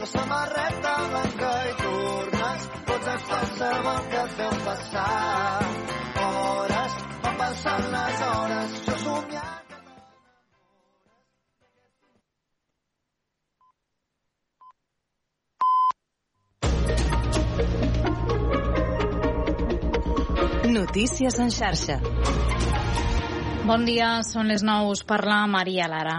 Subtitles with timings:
[0.00, 5.64] la samarreta blanca i tornes, tots els qualsevol que et veu passar.
[6.24, 6.94] Hores,
[7.24, 9.58] van passant les hores, jo somiant
[20.80, 22.00] Notícies en xarxa.
[23.70, 26.16] Bon dia, són les 9, us parla Maria Lara.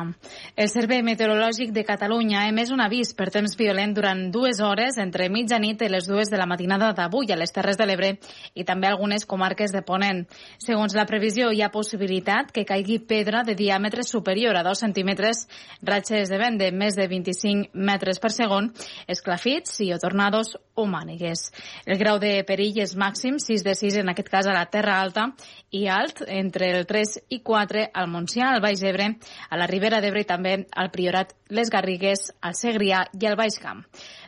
[0.56, 4.96] El Servei Meteorològic de Catalunya ha emès un avís per temps violent durant dues hores
[5.04, 8.14] entre mitjanit i les dues de la matinada d'avui a les Terres de l'Ebre
[8.56, 10.24] i també algunes comarques de Ponent.
[10.64, 15.44] Segons la previsió, hi ha possibilitat que caigui pedra de diàmetre superior a 2 centímetres,
[15.84, 18.72] ratxes de vent de més de 25 metres per segon,
[19.12, 21.50] esclafits i o tornados o mànigues.
[21.86, 25.00] El grau de perill és màxim, 6 de 6 en aquest cas a la Terra
[25.02, 25.30] Alta
[25.72, 29.14] i alt entre el 3 i 4 al Montsià, al Baix Ebre,
[29.50, 33.60] a la Ribera d'Ebre i també al Priorat, les Garrigues, al Segrià i al Baix
[33.62, 33.86] Camp.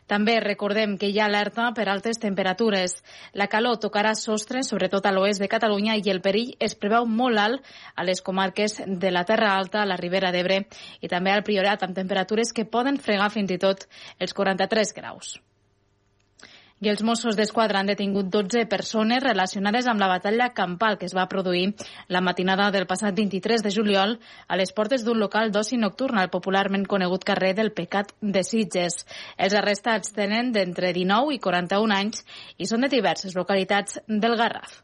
[0.07, 2.97] També recordem que hi ha alerta per altes temperatures.
[3.39, 7.39] La calor tocarà sostre, sobretot a l'oest de Catalunya, i el perill es preveu molt
[7.39, 10.65] alt a les comarques de la Terra Alta, a la Ribera d'Ebre
[11.01, 13.87] i també al Priorat, amb temperatures que poden fregar fins i tot
[14.19, 15.37] els 43 graus.
[16.83, 21.13] I els Mossos d'Esquadra han detingut 12 persones relacionades amb la batalla campal que es
[21.15, 21.69] va produir
[22.11, 24.17] la matinada del passat 23 de juliol
[24.49, 29.05] a les portes d'un local d'oci nocturn al popularment conegut carrer del Pecat de Sitges.
[29.37, 32.25] Els arrestats tenen d'entre 19 i 41 anys
[32.57, 34.81] i són de diverses localitats del Garraf.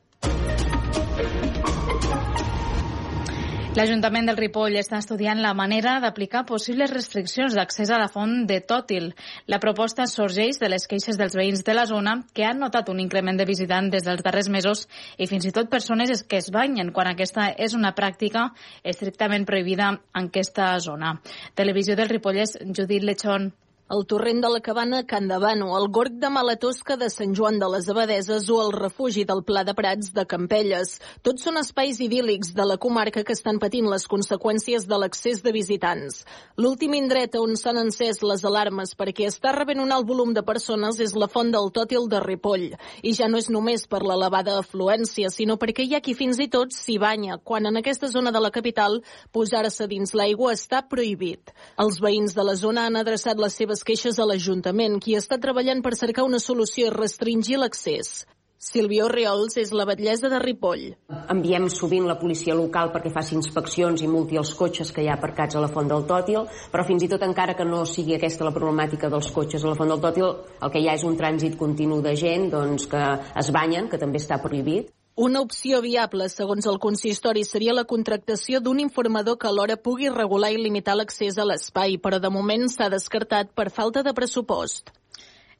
[3.80, 8.58] L'Ajuntament del Ripoll està estudiant la manera d'aplicar possibles restriccions d'accés a la font de
[8.60, 9.06] Tòtil.
[9.48, 13.00] La proposta sorgeix de les queixes dels veïns de la zona que han notat un
[13.00, 14.84] increment de visitants des dels darrers mesos
[15.16, 18.50] i fins i tot persones que es banyen quan aquesta és una pràctica
[18.84, 21.16] estrictament prohibida en aquesta zona.
[21.56, 23.54] Televisió del Ripollès, Judit Lechón
[23.90, 27.66] el torrent de la Cabana Can Davano, el gorg de Malatosca de Sant Joan de
[27.74, 31.00] les Abadeses o el refugi del Pla de Prats de Campelles.
[31.26, 35.54] Tots són espais idíl·lics de la comarca que estan patint les conseqüències de l'accés de
[35.56, 36.20] visitants.
[36.62, 41.02] L'últim indret on s'han encès les alarmes perquè està rebent un alt volum de persones
[41.02, 42.68] és la font del Tòtil de Ripoll.
[43.02, 46.50] I ja no és només per l'elevada afluència, sinó perquè hi ha qui fins i
[46.54, 49.02] tot s'hi banya, quan en aquesta zona de la capital
[49.34, 51.50] posar-se dins l'aigua està prohibit.
[51.82, 55.38] Els veïns de la zona han adreçat les seves les queixes a l'Ajuntament, qui està
[55.40, 58.26] treballant per cercar una solució i restringir l'accés.
[58.60, 60.84] Silvio Riols és la batllessa de Ripoll.
[61.32, 65.16] Enviem sovint la policia local perquè faci inspeccions i multi els cotxes que hi ha
[65.16, 68.44] aparcats a la Font del Tòtil, però fins i tot encara que no sigui aquesta
[68.44, 70.28] la problemàtica dels cotxes a la Font del Tòtil,
[70.60, 73.06] el que hi ha és un trànsit continu de gent doncs, que
[73.40, 74.92] es banyen, que també està prohibit.
[75.20, 80.54] Una opció viable, segons el consistori, seria la contractació d'un informador que alhora pugui regular
[80.56, 84.94] i limitar l'accés a l'espai, però de moment s'ha descartat per falta de pressupost.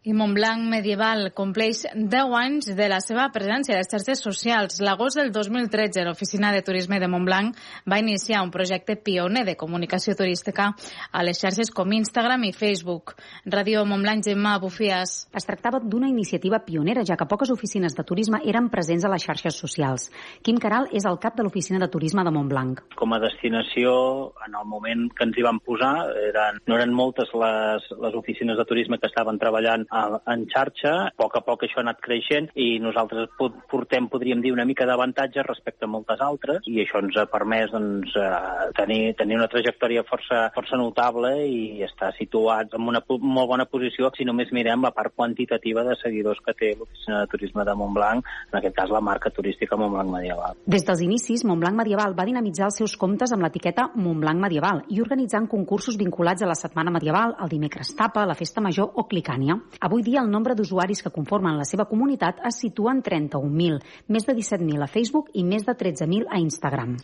[0.02, 4.78] I Montblanc Medieval compleix 10 anys de la seva presència a les xarxes socials.
[4.80, 10.16] L'agost del 2013, l'Oficina de Turisme de Montblanc va iniciar un projecte pioner de comunicació
[10.16, 10.70] turística
[11.12, 13.18] a les xarxes com Instagram i Facebook.
[13.44, 15.26] Ràdio Montblanc, Gemma Bufies.
[15.36, 19.28] Es tractava d'una iniciativa pionera, ja que poques oficines de turisme eren presents a les
[19.28, 20.08] xarxes socials.
[20.48, 22.86] Quim Caral és el cap de l'Oficina de Turisme de Montblanc.
[22.96, 25.94] Com a destinació, en el moment que ens hi vam posar,
[26.32, 30.94] eren, no eren moltes les, les oficines de turisme que estaven treballant en xarxa.
[31.10, 33.30] A poc a poc això ha anat creixent i nosaltres
[33.70, 37.72] portem, podríem dir, una mica d'avantatge respecte a moltes altres i això ens ha permès
[37.74, 43.50] doncs, eh, tenir, tenir una trajectòria força, força notable i estar situats en una molt
[43.50, 47.66] bona posició si només mirem la part quantitativa de seguidors que té l'Oficina de Turisme
[47.66, 50.58] de Montblanc, en aquest cas la marca turística Montblanc Medieval.
[50.66, 55.02] Des dels inicis, Montblanc Medieval va dinamitzar els seus comptes amb l'etiqueta Montblanc Medieval i
[55.02, 59.58] organitzant concursos vinculats a la Setmana Medieval, el dimecres tapa, la Festa Major o Clicània.
[59.80, 63.80] Avui dia el nombre d'usuaris que conformen la seva comunitat es situa en 31.000,
[64.12, 66.98] més de 17.000 a Facebook i més de 13.000 a Instagram.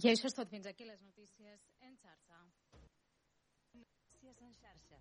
[0.00, 0.48] I això és tot.
[0.48, 2.38] Fins aquí les notícies en xarxa.
[3.76, 4.96] Notícies en xarxa.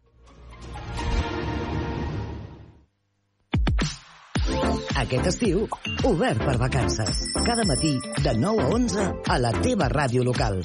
[5.06, 5.64] Aquest estiu,
[6.12, 7.24] obert per vacances.
[7.48, 7.96] Cada matí,
[8.28, 10.60] de 9 a 11, a la teva ràdio local.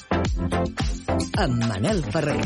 [1.46, 2.42] Amb Manel Ferrer.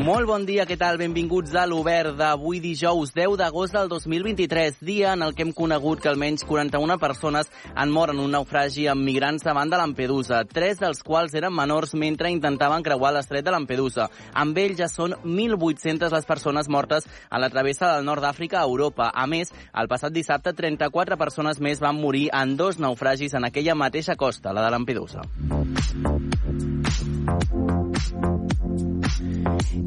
[0.00, 0.96] Molt bon dia, què tal?
[0.96, 6.00] Benvinguts a l'Obert d'avui dijous 10 d'agost del 2023, dia en el que hem conegut
[6.00, 10.80] que almenys 41 persones han mort en un naufragi amb migrants davant de Lampedusa, tres
[10.80, 14.08] dels quals eren menors mentre intentaven creuar l'estret de Lampedusa.
[14.32, 18.68] Amb ell ja són 1.800 les persones mortes a la travessa del nord d'Àfrica a
[18.70, 19.10] Europa.
[19.12, 23.76] A més, el passat dissabte 34 persones més van morir en dos naufragis en aquella
[23.76, 25.28] mateixa costa, la de Lampedusa.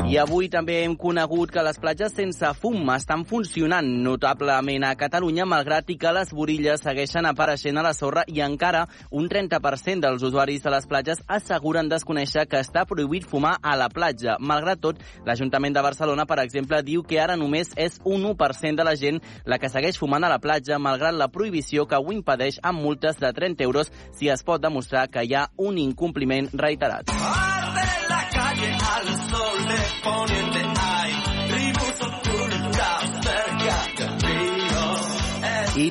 [0.04, 5.46] I avui també hem conegut que les platges sense fum estan funcionant notablement a Catalunya,
[5.48, 8.84] malgrat i que les borilles segueixen apareixent a la sorra i encara
[9.16, 13.88] un 30% dels usuaris de les platges asseguren desconèixer que està prohibit fumar a la
[13.90, 14.36] platja.
[14.44, 18.86] Malgrat tot, l'Ajuntament de Barcelona, per exemple, diu que ara només és un 1% de
[18.86, 22.60] la gent la que segueix fumant a la platja, malgrat la prohibició que ho impedeix
[22.62, 27.10] amb multes de 30 euros si es pot demostrar que hi ha un incompliment reiterat.
[27.10, 27.53] Al
[30.04, 30.53] sol de poniente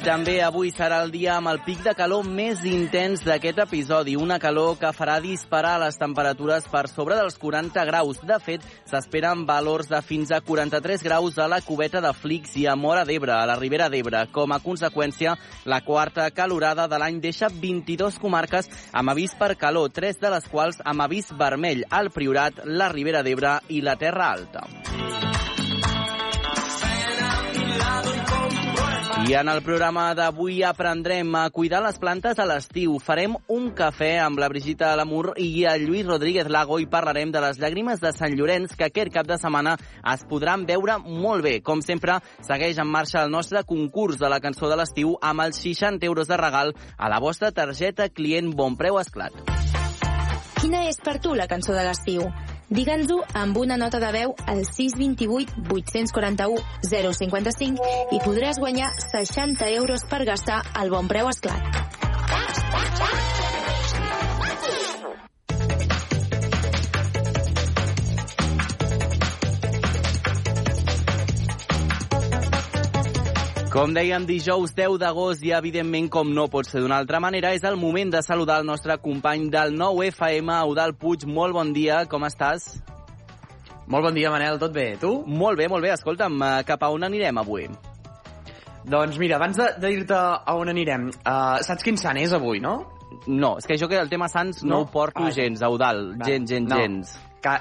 [0.02, 4.40] també avui serà el dia amb el pic de calor més intens d'aquest episodi, una
[4.42, 8.18] calor que farà disparar les temperatures per sobre dels 40 graus.
[8.26, 12.66] De fet, s'esperen valors de fins a 43 graus a la cubeta de Flix i
[12.66, 14.24] a Mora d'Ebre, a la Ribera d'Ebre.
[14.34, 15.36] Com a conseqüència,
[15.70, 20.50] la quarta calorada de l'any deixa 22 comarques amb avís per calor, tres de les
[20.50, 24.66] quals amb avís vermell, el Priorat, la Ribera d'Ebre i la Terra Alta.
[29.22, 32.96] I en el programa d'avui aprendrem a cuidar les plantes a l'estiu.
[32.98, 37.40] Farem un cafè amb la Brigitta Lamour i el Lluís Rodríguez Lago i parlarem de
[37.44, 39.76] les llàgrimes de Sant Llorenç que aquest cap de setmana
[40.12, 41.60] es podran veure molt bé.
[41.62, 45.62] Com sempre, segueix en marxa el nostre concurs de la cançó de l'estiu amb els
[45.62, 49.38] 60 euros de regal a la vostra targeta client Bon Preu Esclat.
[50.58, 52.26] Quina és per tu la cançó de l'estiu?
[52.72, 60.06] Digue'ns-ho amb una nota de veu al 628 841 055 i podràs guanyar 60 euros
[60.08, 63.41] per gastar al bon preu esclat.
[73.72, 77.62] Com dèiem, dijous 10 d'agost i, evidentment, com no pot ser d'una altra manera, és
[77.64, 81.24] el moment de saludar el nostre company del nou FM, Eudal Puig.
[81.24, 82.66] Molt bon dia, com estàs?
[83.88, 84.90] Molt bon dia, Manel, tot bé?
[85.00, 85.08] Tu?
[85.26, 85.94] Molt bé, molt bé.
[85.94, 87.64] Escolta'm, eh, cap a on anirem avui?
[88.84, 92.60] Doncs mira, abans de, de dir-te a on anirem, uh, saps quin sant és avui,
[92.60, 92.74] no?
[93.26, 94.80] No, és que jo que el tema Sants no, No?
[94.82, 95.32] ho porto Vale.
[95.32, 96.18] gens, Eudal.
[96.18, 96.26] Va.
[96.26, 96.76] Gens, gens, No.
[96.76, 97.16] gens.
[97.40, 97.56] Ca,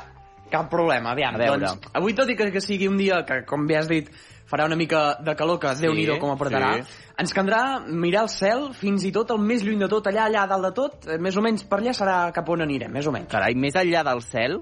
[0.52, 1.36] cap problema, aviam.
[1.36, 1.68] A veure.
[1.68, 4.10] Doncs, avui, tot i que, que sigui un dia que, com bé has dit,
[4.52, 7.00] farà una mica de calor, que Sí, Déu-n'hi-do com apretarà, sí.
[7.18, 10.46] ens caldrà mirar el cel fins i tot el més lluny de tot, allà, allà,
[10.52, 13.12] dalt de tot, eh, més o menys per allà serà cap on anirem, més o
[13.16, 13.30] menys.
[13.32, 14.60] Carai, més enllà del cel?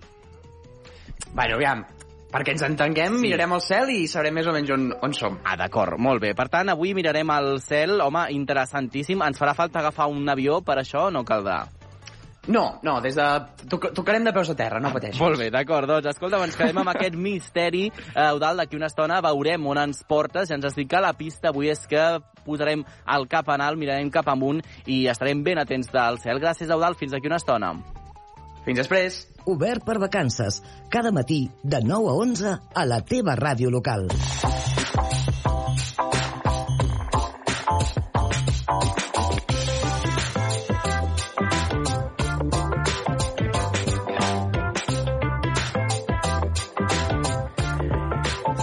[1.34, 1.84] Bueno, aviam,
[2.32, 3.22] perquè ens entenguem, Sí.
[3.22, 5.40] mirarem el cel i sabrem més o menys on, on som.
[5.44, 6.34] Ah, d'acord, molt bé.
[6.36, 8.00] Per tant, avui mirarem el cel.
[8.02, 9.22] Home, interessantíssim.
[9.22, 11.68] Ens farà falta agafar un avió per això no caldrà?
[12.48, 13.26] No, no, des de...
[13.70, 15.20] Toc tocarem de peus a terra, no pateixis.
[15.22, 15.90] Molt bé, d'acord.
[15.90, 17.86] Doncs, escolta, ens quedem amb aquest misteri.
[17.92, 20.50] Eh, Eudal, d'aquí una estona veurem on ens portes.
[20.50, 22.06] Ja ens has dit que la pista avui és que
[22.48, 26.42] posarem el cap en alt, mirarem cap amunt i estarem ben atents del cel.
[26.42, 26.98] Gràcies, Eudal.
[26.98, 27.74] Fins d'aquí una estona.
[28.66, 29.22] Fins després.
[29.50, 30.62] Obert per vacances.
[30.94, 34.10] Cada matí, de 9 a 11, a la teva ràdio local.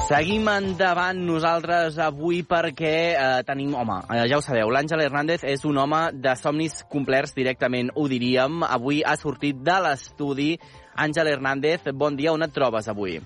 [0.07, 5.65] Seguim endavant nosaltres avui perquè eh, tenim, home, eh, ja ho sabeu, l'Àngel Hernández és
[5.67, 8.63] un home de somnis complerts directament, ho diríem.
[8.63, 10.53] Avui ha sortit de l'estudi.
[10.95, 13.19] Àngel Hernández, bon dia, on et trobes avui?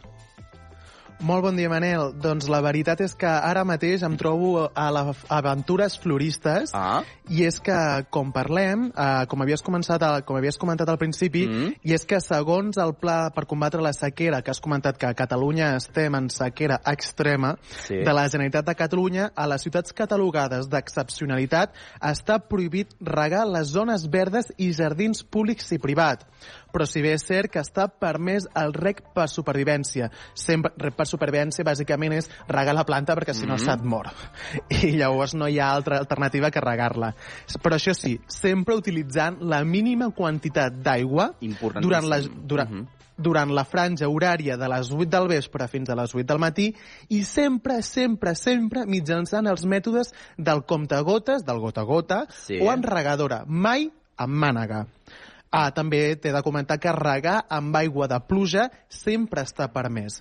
[1.20, 2.14] Molt bon dia, Manel.
[2.16, 7.02] Doncs la veritat és que ara mateix em trobo a les Aventures Floristes ah.
[7.28, 7.76] i és que,
[8.08, 11.74] com parlem, eh, com, havies començat a, com havies comentat al principi, Mm.
[11.84, 15.14] i és que segons el pla per combatre la sequera, que has comentat que a
[15.14, 17.96] Catalunya estem en sequera extrema, Sí.
[17.96, 24.08] de la Generalitat de Catalunya, a les ciutats catalogades d'excepcionalitat està prohibit regar les zones
[24.08, 26.24] verdes i jardins públics i privats.
[26.72, 30.10] Però si bé és cert que està permès el rec per supervivència.
[30.34, 33.64] Sempre, rec per supervivència bàsicament és regar la planta perquè si no Mhm.
[33.64, 34.06] se't mor.
[34.70, 37.14] I llavors no hi ha altra alternativa que regar-la.
[37.62, 41.34] Però això sí, sempre utilitzant la mínima quantitat d'aigua
[41.80, 42.86] durant la, durant, Mhm.
[43.16, 46.74] durant la franja horària de les 8 del vespre fins a les 8 del matí
[47.08, 52.58] i sempre, sempre, sempre mitjançant els mètodes del comptagotes, del gota a gota, Sí.
[52.62, 54.86] o en regadora, mai amb mànega.
[55.50, 60.20] Ah, també t'he de comentar que regar amb aigua de pluja sempre està permès.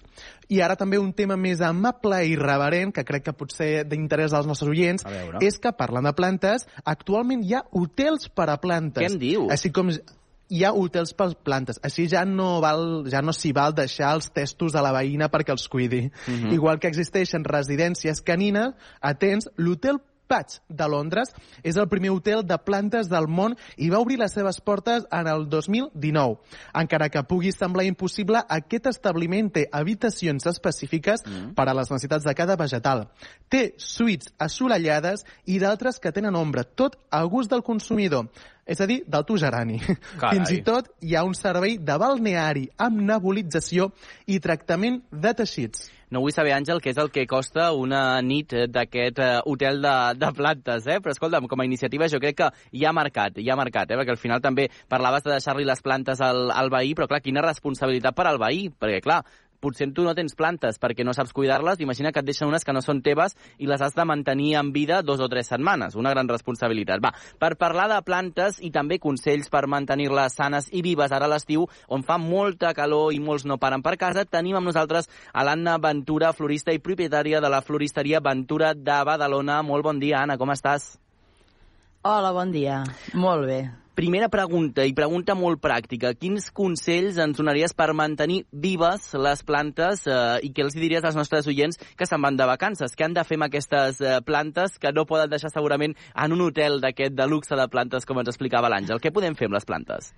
[0.49, 4.33] I ara també un tema més amable i irreverent, que crec que pot ser d'interès
[4.33, 5.05] als nostres oients,
[5.45, 9.05] és que, parlant de plantes, actualment hi ha hotels per a plantes.
[9.05, 9.53] Què em dius?
[9.53, 9.93] Així com
[10.49, 11.77] hi ha hotels per plantes.
[11.85, 15.53] Així ja no val, ja no s'hi val deixar els testos a la veïna perquè
[15.53, 16.07] els cuidi.
[16.25, 16.53] Mhm.
[16.57, 21.33] Igual que existeixen residències canines, atents, l'hotel Patch de Londres
[21.65, 25.27] és el primer hotel de plantes del món i va obrir les seves portes en
[25.27, 26.37] el 2019.
[26.77, 31.51] Encara que pugui semblar impossible, aquest establiment té habitacions específiques mm.
[31.57, 33.07] per a les necessitats de cada vegetal.
[33.49, 38.29] Té suites assolellades i d'altres que tenen ombra, tot a gust del consumidor
[38.69, 39.79] és a dir, del tu gerani.
[40.21, 40.37] Carai.
[40.37, 43.89] Fins i tot hi ha un servei de balneari amb nebulització
[44.29, 45.89] i tractament de teixits.
[46.09, 49.95] No vull saber, Àngel, què és el que costa una nit d'aquest eh, hotel de,
[50.17, 50.97] de plantes, eh?
[51.05, 53.99] Però escolta'm, com a iniciativa jo crec que hi ha mercat, hi ha mercat, eh?
[53.99, 57.45] Perquè al final també parlaves de deixar-li les plantes al, al veí, però clar, quina
[57.45, 58.71] responsabilitat per al veí?
[58.73, 59.21] Perquè clar,
[59.59, 62.75] potser tu no tens plantes perquè no saps cuidar-les, imagina que et deixen unes que
[62.75, 65.95] no són teves i les has de mantenir en vida dos o tres setmanes.
[65.99, 67.03] Una gran responsabilitat.
[67.03, 71.33] Va, per parlar de plantes i també consells per mantenir-les sanes i vives ara a
[71.33, 75.43] l'estiu, on fa molta calor i molts no paren per casa, tenim amb nosaltres a
[75.43, 79.61] l'Anna Ventura, florista i propietària de la floristeria Ventura de Badalona.
[79.63, 80.95] Molt bon dia, Anna, com estàs?
[82.01, 82.77] Hola, bon dia.
[83.11, 83.57] Molt bé.
[83.99, 86.13] Primera pregunta, i pregunta molt pràctica.
[86.15, 91.19] Quins consells ens donaries per mantenir vives les plantes eh, i què els diries als
[91.19, 92.95] nostres oients que se'n van de vacances?
[92.95, 96.47] Què han de fer amb aquestes eh, plantes que no poden deixar segurament en un
[96.47, 99.03] hotel d'aquest de luxe de plantes, com ens explicava l'Àngel?
[99.03, 100.13] Què podem fer amb les plantes?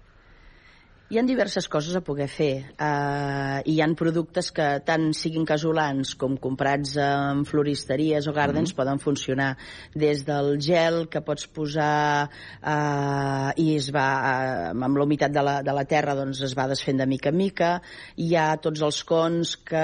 [1.11, 2.69] Hi ha diverses coses a poder fer.
[2.79, 8.77] Uh, hi han productes que tant siguin casolans com comprats en floristeries o gardens mm
[8.77, 9.57] poden funcionar.
[9.93, 15.43] Des del gel que pots posar uh, i es va, uh, amb la humitat de
[15.43, 17.73] la, de la terra doncs es va desfent de mica en mica.
[18.15, 19.83] Hi ha tots els cons que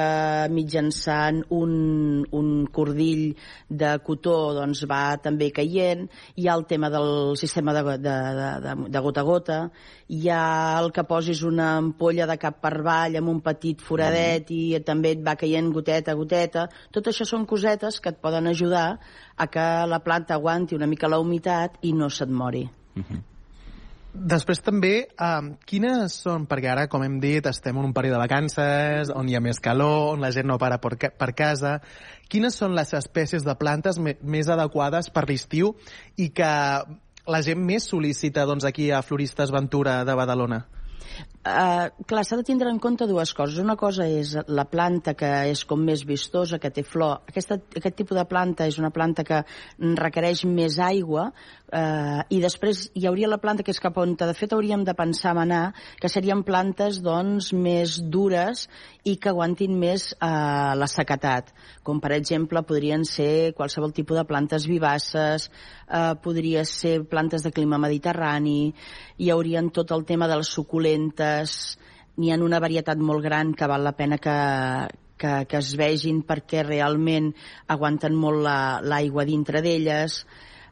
[0.55, 3.35] mitjançant un, un cordill
[3.67, 6.07] de cotó doncs va també caient.
[6.39, 9.61] Hi ha el tema del sistema de, de, de, de, de gota a gota.
[10.07, 14.51] Hi ha el que posis una ampolla de cap per avall amb un petit foradet
[14.55, 16.67] i també et va caient goteta a goteta.
[16.95, 18.87] Tot això són cosetes que et poden ajudar
[19.35, 22.69] a que la planta aguanti una mica la humitat i no se't mori.
[22.95, 23.23] Uh -huh.
[24.17, 28.21] Després també, um, quines són, perquè ara, com hem dit, estem en un període de
[28.23, 31.81] vacances, on hi ha més calor, on la gent no para per, per casa,
[32.27, 35.75] quines són les espècies de plantes més adequades per l'estiu
[36.15, 36.49] i que
[37.27, 40.61] la gent més sol·licita doncs, aquí a Floristes Ventura de Badalona?
[41.47, 43.61] Uh, clar, s'ha de tindre en compte dues coses.
[43.63, 47.21] Una cosa és la planta que és com més vistosa, que té flor.
[47.31, 49.43] Aquesta, aquest tipus de planta és una planta que
[50.01, 54.33] requereix més aigua uh, i després hi hauria la planta que és cap on de
[54.35, 55.63] fet hauríem de pensar a anar,
[56.01, 58.65] que serien plantes doncs més dures
[59.07, 61.53] i que aguantin més uh, la sequetat.
[61.87, 65.47] Com per exemple podrien ser qualsevol tipus de plantes vivaces,
[65.87, 68.73] uh, podria ser plantes de clima mediterrani,
[69.17, 71.77] hi haurien tot el tema de les suculentes, plantes,
[72.17, 74.37] n'hi ha una varietat molt gran que val la pena que,
[75.17, 77.33] que, que es vegin perquè realment
[77.67, 80.25] aguanten molt l'aigua la, dintre d'elles,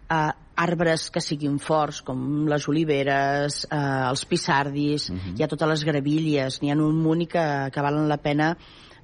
[0.10, 5.20] eh, arbres que siguin forts, com les oliveres, eh, els pissardis, uh mhm.
[5.20, 5.38] -huh.
[5.38, 8.58] hi ha totes les gravilles, n'hi ha un munt que, que valen la pena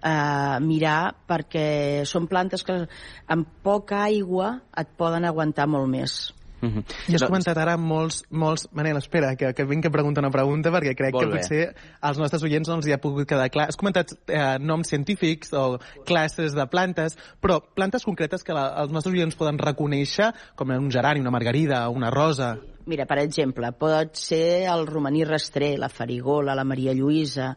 [0.04, 2.88] eh, mirar perquè són plantes que
[3.28, 6.34] amb poca aigua et poden aguantar molt més.
[6.62, 6.84] Uh -huh.
[7.08, 7.30] I has doncs...
[7.30, 8.68] comentat ara molts, molts...
[8.72, 11.40] Manel, espera, que, que vinc a preguntar una pregunta, perquè crec Molt que bé.
[11.40, 13.68] potser als nostres oients no els hi ha pogut quedar clar.
[13.68, 18.92] Has comentat eh, noms científics o classes de plantes, però plantes concretes que la, els
[18.92, 22.58] nostres oients poden reconèixer, com un gerani, una margarida, una rosa...
[22.90, 27.52] Mira, per exemple, pot ser el romaní rastrer, la farigola, la Maria Lluïsa,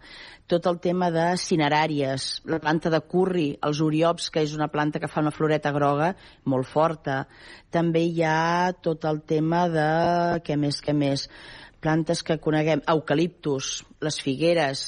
[0.47, 5.00] tot el tema de cineràries, la planta de curri, els oriops, que és una planta
[5.00, 6.11] que fa una floreta groga
[6.45, 7.23] molt forta.
[7.73, 9.88] També hi ha tot el tema de...
[10.45, 11.25] què més, què més?
[11.81, 14.85] Plantes que coneguem, eucaliptus, les figueres,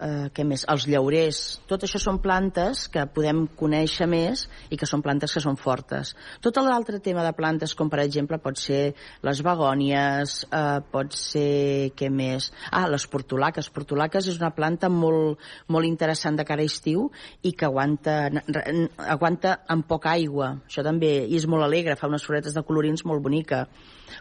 [0.00, 0.64] eh, què més?
[0.72, 1.40] Els llaurers.
[1.70, 6.14] Tot això són plantes que podem conèixer més i que són plantes que són fortes.
[6.42, 8.94] Tot l'altre tema de plantes, com per exemple pot ser
[9.26, 11.92] les begònies, eh, pot ser...
[12.00, 12.50] què més?
[12.70, 13.68] Ah, les portulaques.
[13.74, 17.08] Portulaques és una planta molt, molt interessant de cara a estiu
[17.42, 18.30] i que aguanta,
[19.06, 20.54] aguanta amb poca aigua.
[20.68, 23.66] Això també i és molt alegre, fa unes floretes de colorins molt bonica.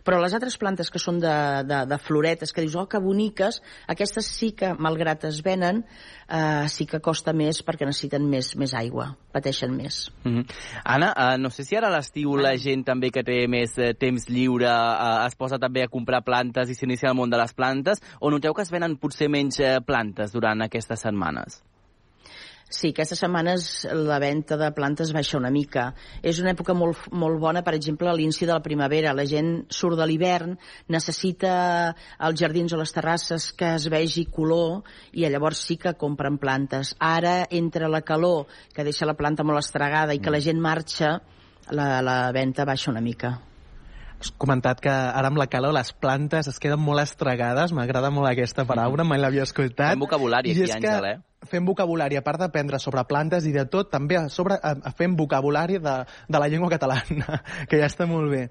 [0.05, 1.36] Però les altres plantes que són de,
[1.67, 5.84] de, de floretes, que dius, oh, que boniques, aquestes sí que, malgrat es venen,
[6.29, 10.10] eh, sí que costa més perquè necessiten més, més aigua, pateixen més.
[10.24, 10.46] Mm -hmm.
[10.84, 13.93] Anna, uh, no sé si ara a l'estiu la gent també que té més uh,
[13.93, 17.53] temps lliure uh, es posa també a comprar plantes i s'inicia el món de les
[17.53, 21.63] plantes, o noteu que es venen potser menys uh, plantes durant aquestes setmanes?
[22.69, 23.63] Sí, aquestes setmanes
[23.97, 25.88] la venda de plantes baixa una mica.
[26.21, 29.15] És una època molt, molt bona, per exemple, a l'inici de la primavera.
[29.17, 30.53] La gent surt de l'hivern,
[30.93, 31.53] necessita
[32.19, 34.83] als jardins o les terrasses que es vegi color
[35.17, 36.93] i llavors sí que compren plantes.
[36.99, 38.45] Ara, entre la calor,
[38.75, 41.15] que deixa la planta molt estregada, i que la gent marxa,
[41.73, 43.39] la, la venda baixa una mica
[44.19, 48.27] has comentat que ara amb la calor les plantes es queden molt estregades, m'agrada molt
[48.27, 49.95] aquesta paraula, mai l'havia escoltat.
[49.95, 51.17] Fem vocabulari aquí, Àngel, eh?
[51.48, 54.91] Fem vocabulari, a part d'aprendre sobre plantes i de tot, també a sobre a, a
[54.96, 55.96] fem vocabulari de,
[56.27, 58.41] de la llengua catalana, que ja està molt bé.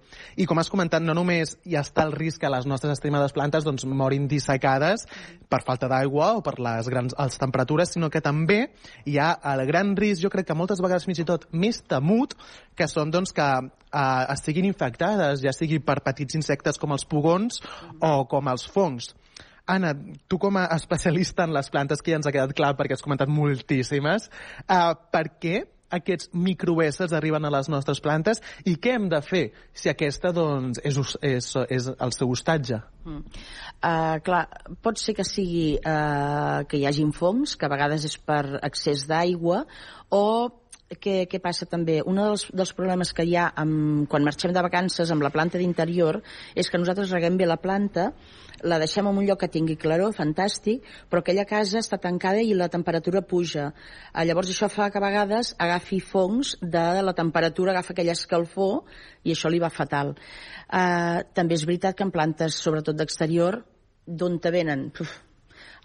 [0.40, 3.66] I com has comentat, no només hi està el risc que les nostres estimades plantes
[3.66, 5.04] doncs, morin dissecades
[5.48, 8.70] per falta d'aigua o per les grans les temperatures, sinó que també
[9.04, 12.34] hi ha el gran risc, jo crec que moltes vegades fins i tot més temut,
[12.78, 13.48] que són doncs, que
[13.92, 17.60] eh, estiguin infectades, ja sigui per petits insectes com els pugons
[18.00, 19.12] o com els fongs.
[19.68, 19.94] Anna,
[20.28, 23.04] tu com a especialista en les plantes, que ja ens ha quedat clar perquè has
[23.04, 24.30] comentat moltíssimes,
[24.64, 29.44] uh, per què aquests microéssers arriben a les nostres plantes i què hem de fer
[29.76, 32.80] si aquesta doncs, és, és, és el seu hostatge?
[33.06, 33.42] Mm.
[33.78, 34.44] Uh, clar,
[34.84, 39.06] pot ser que sigui uh, que hi hagin fongs, que a vegades és per excés
[39.08, 39.64] d'aigua,
[40.12, 40.24] o
[40.88, 42.00] què, què passa també?
[42.00, 45.60] Un dels, dels problemes que hi ha amb, quan marxem de vacances amb la planta
[45.60, 46.22] d'interior
[46.56, 48.12] és que nosaltres reguem bé la planta
[48.62, 52.56] la deixem en un lloc que tingui claror, fantàstic, però aquella casa està tancada i
[52.56, 53.70] la temperatura puja.
[54.12, 58.82] Eh, llavors això fa que a vegades agafi fongs de la temperatura, agafa aquella escalfor
[59.24, 60.14] i això li va fatal.
[60.68, 63.62] Eh, també és veritat que en plantes, sobretot d'exterior,
[64.06, 64.88] d'on te venen?
[65.00, 65.18] Uf,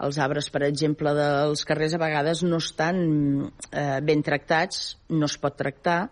[0.03, 2.97] els arbres, per exemple, dels carrers a vegades no estan
[3.71, 6.09] eh, ben tractats, no es pot tractar,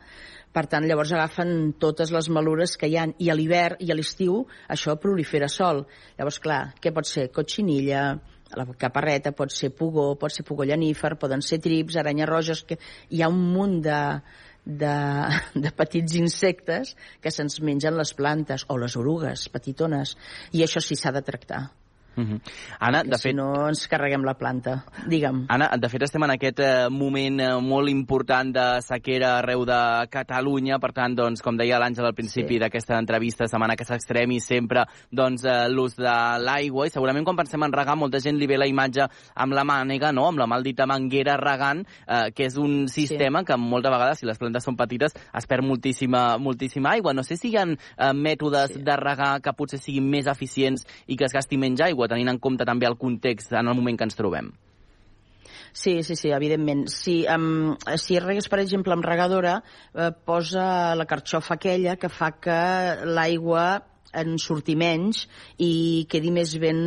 [0.51, 3.15] per tant, llavors agafen totes les malures que hi han.
[3.23, 4.41] I a l'hivern i a l'estiu
[4.75, 5.85] això prolifera sol.
[6.17, 7.29] Llavors, clar, què pot ser?
[7.31, 8.03] Cotxinilla,
[8.59, 12.65] la caparreta, pot ser pugó, pot ser pugó llanífer, poden ser trips, aranya roges...
[12.67, 12.79] Que...
[13.15, 13.99] Hi ha un munt de,
[14.65, 14.95] de,
[15.55, 20.17] de petits insectes que se'ns mengen les plantes, o les orugues petitones,
[20.51, 21.69] i això sí s'ha de tractar.
[22.15, 22.39] Uh -huh.
[22.79, 23.31] Anna, de fet...
[23.31, 24.83] Si no ens carreguem la planta.
[25.07, 25.45] Digue'm.
[25.47, 30.07] Anna, de fet estem en aquest eh, moment eh, molt important de sequera arreu de
[30.09, 32.59] Catalunya, per tant, doncs, com deia l'Àngel al principi sí.
[32.59, 37.63] d'aquesta entrevista, setmana que s'extremi sempre doncs, eh, l'ús de l'aigua, i segurament quan pensem
[37.63, 40.27] en regar, molta gent li ve la imatge amb la mànega, no?
[40.27, 43.45] amb la maldita manguera regant, eh, que és un sistema sí.
[43.45, 47.13] que moltes vegades, si les plantes són petites, es perd moltíssima, moltíssima aigua.
[47.13, 48.83] No sé si hi ha eh, mètodes sí.
[48.83, 52.31] de regar que potser siguin més eficients i que es gasti menys aigua, aigua, tenint
[52.31, 54.51] en compte també el context en el moment que ens trobem.
[55.73, 56.87] Sí, sí, sí, evidentment.
[56.89, 59.61] Si, um, si regues, per exemple, amb regadora,
[59.93, 62.57] eh, posa la carxofa aquella que fa que
[63.05, 63.81] l'aigua
[64.17, 65.25] en surti menys
[65.61, 66.81] i quedi més ben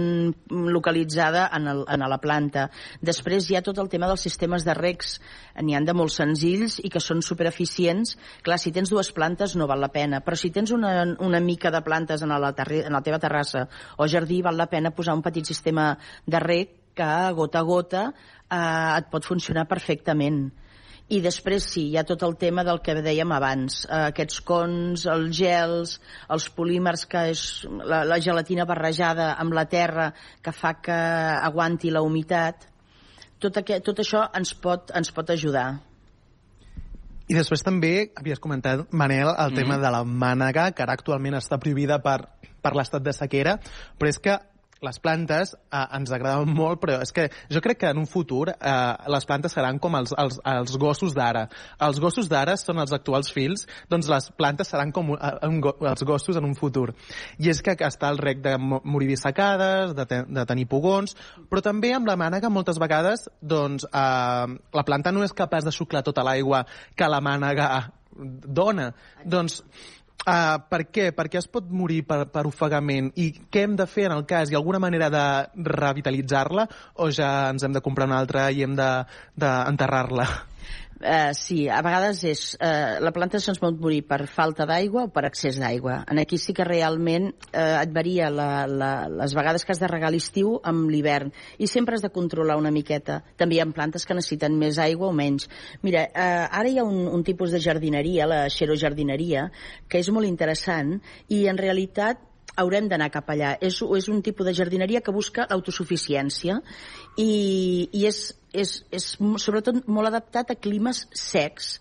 [0.51, 2.69] localitzada en, el, en la planta.
[3.01, 5.19] Després hi ha tot el tema dels sistemes de recs.
[5.63, 8.17] N'hi han de molt senzills i que són supereficients.
[8.45, 11.73] Clar, si tens dues plantes no val la pena, però si tens una, una mica
[11.75, 13.67] de plantes en la, en la teva terrassa
[13.99, 15.93] o jardí, val la pena posar un petit sistema
[16.27, 20.47] de rec que gota a gota eh, et pot funcionar perfectament
[21.13, 25.05] i després sí, hi ha tot el tema del que dèiem abans, eh, aquests cons,
[25.13, 25.99] els gels,
[26.33, 27.43] els polímers, que és
[27.85, 30.97] la, la gelatina barrejada amb la terra que fa que
[31.51, 32.65] aguanti la humitat.
[33.37, 35.67] Tot, aquest, tot això ens pot, ens pot ajudar.
[37.29, 39.61] I després també havies comentat, Manel, el mm.
[39.61, 42.19] tema de la mànega, que ara actualment està prohibida per,
[42.65, 43.59] per l'estat de sequera,
[44.01, 44.41] però és que
[44.85, 48.49] les plantes eh, ens agraden molt, però és que jo crec que en un futur
[48.53, 48.75] eh,
[49.15, 51.47] les plantes seran com els, els, els gossos d'ara.
[51.89, 56.05] Els gossos d'ara són els actuals fills, doncs les plantes seran com uh, un, els
[56.07, 56.91] gossos en un futur.
[57.39, 61.17] I és que està el rec de morir dissecades, de, te, de tenir pugons,
[61.51, 65.75] però també amb la mànega moltes vegades doncs, eh, la planta no és capaç de
[65.75, 66.65] xuclar tota l'aigua
[66.97, 67.69] que la mànega
[68.15, 68.93] dona.
[69.25, 69.63] Doncs
[70.25, 71.11] Uh, per què?
[71.13, 73.11] Per què es pot morir per, per ofegament?
[73.21, 74.49] I què hem de fer en el cas?
[74.49, 75.25] Hi ha alguna manera de
[75.69, 76.65] revitalitzar-la
[77.05, 80.25] o ja ens hem de comprar una altra i hem d'enterrar-la?
[80.25, 80.55] De,
[81.05, 82.43] Uh, sí, a vegades és...
[82.57, 85.99] Uh, la planta se'ns pot morir per falta d'aigua o per excés d'aigua.
[86.09, 89.91] En aquí sí que realment uh, et varia la, la, les vegades que has de
[89.91, 91.35] regar l'estiu amb l'hivern.
[91.61, 93.21] I sempre has de controlar una miqueta.
[93.37, 95.51] També hi ha plantes que necessiten més aigua o menys.
[95.85, 99.51] Mira, uh, ara hi ha un, un tipus de jardineria, la xerojardineria,
[99.89, 100.97] que és molt interessant
[101.29, 103.55] i en realitat haurem d'anar cap allà.
[103.61, 106.61] És, és un tipus de jardineria que busca autosuficiència
[107.19, 109.11] i, i és, és, és
[109.43, 111.77] sobretot molt adaptat a climes secs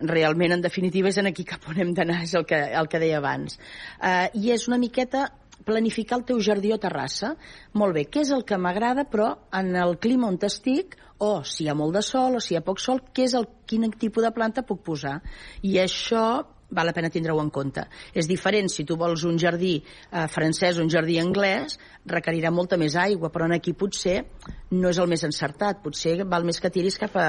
[0.00, 3.00] realment, en definitiva, és en aquí cap on hem d'anar, és el que, el que
[3.02, 3.58] deia abans.
[4.00, 5.26] Uh, I és una miqueta
[5.64, 7.34] planificar el teu jardí o terrassa.
[7.76, 11.66] Molt bé, què és el que m'agrada, però en el clima on estic, o si
[11.66, 13.84] hi ha molt de sol o si hi ha poc sol, què és el, quin
[13.92, 15.18] tipus de planta puc posar.
[15.62, 16.24] I això
[16.70, 17.84] val la pena tindre-ho en compte.
[18.14, 21.78] És diferent si tu vols un jardí eh, francès o un jardí anglès,
[22.10, 24.22] requerirà molta més aigua, però en aquí potser
[24.70, 25.82] no és el més encertat.
[25.84, 27.28] Potser val més que tiris cap a,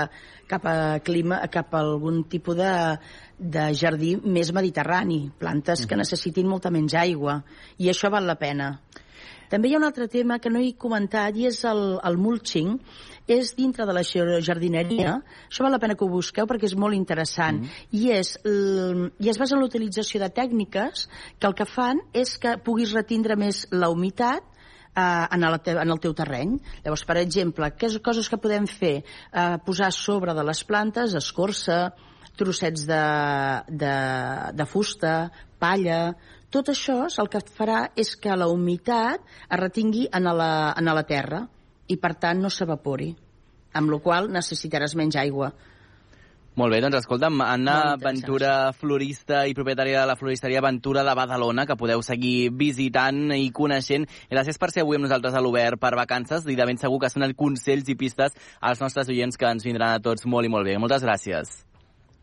[0.49, 2.73] cap a clima, cap a algun tipus de,
[3.37, 7.41] de jardí més mediterrani, plantes que necessitin molta menys aigua,
[7.77, 8.75] i això val la pena.
[9.51, 12.77] També hi ha un altre tema que no he comentat i és el, el mulching.
[13.31, 15.17] És dintre de la jardineria.
[15.47, 17.61] Això val la pena que ho busqueu perquè és molt interessant.
[17.61, 17.83] Mm.
[17.99, 21.05] I, és, I es basa en l'utilització de tècniques
[21.37, 24.43] que el que fan és que puguis retindre més la humitat
[24.95, 26.57] eh, en, el teu, en el teu terreny.
[26.85, 28.97] Llavors, per exemple, què coses que podem fer?
[29.03, 31.83] Eh, posar sobre de les plantes escorça,
[32.39, 33.05] trossets de,
[33.69, 33.95] de,
[34.57, 35.15] de fusta,
[35.61, 36.15] palla,
[36.51, 41.03] tot això el que farà és que la humitat es retingui en la, en la
[41.07, 41.45] terra
[41.87, 43.11] i, per tant, no s'evapori,
[43.79, 45.51] amb la qual necessitaràs menys aigua.
[46.59, 51.63] Molt bé, doncs escolta'm, Anna Ventura, florista i propietària de la floristeria Ventura de Badalona,
[51.65, 54.03] que podeu seguir visitant i coneixent.
[54.27, 57.07] Gràcies per ser avui amb nosaltres a l'Obert per vacances i de ben segur que
[57.07, 60.51] has donat consells i pistes als nostres oients que ens vindran a tots molt i
[60.51, 60.75] molt bé.
[60.75, 61.55] Moltes gràcies.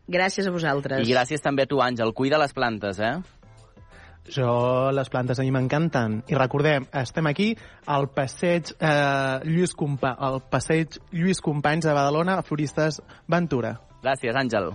[0.09, 1.01] Gràcies a vosaltres.
[1.01, 2.13] I gràcies també a tu, Àngel.
[2.13, 3.17] Cuida les plantes, eh?
[4.27, 6.23] Jo, les plantes a mi m'encanten.
[6.29, 7.55] I recordem, estem aquí
[7.87, 13.79] al passeig, eh, Lluís Compa al passeig Lluís Companys de Badalona, Floristes Ventura.
[14.03, 14.73] Gràcies, Àngel.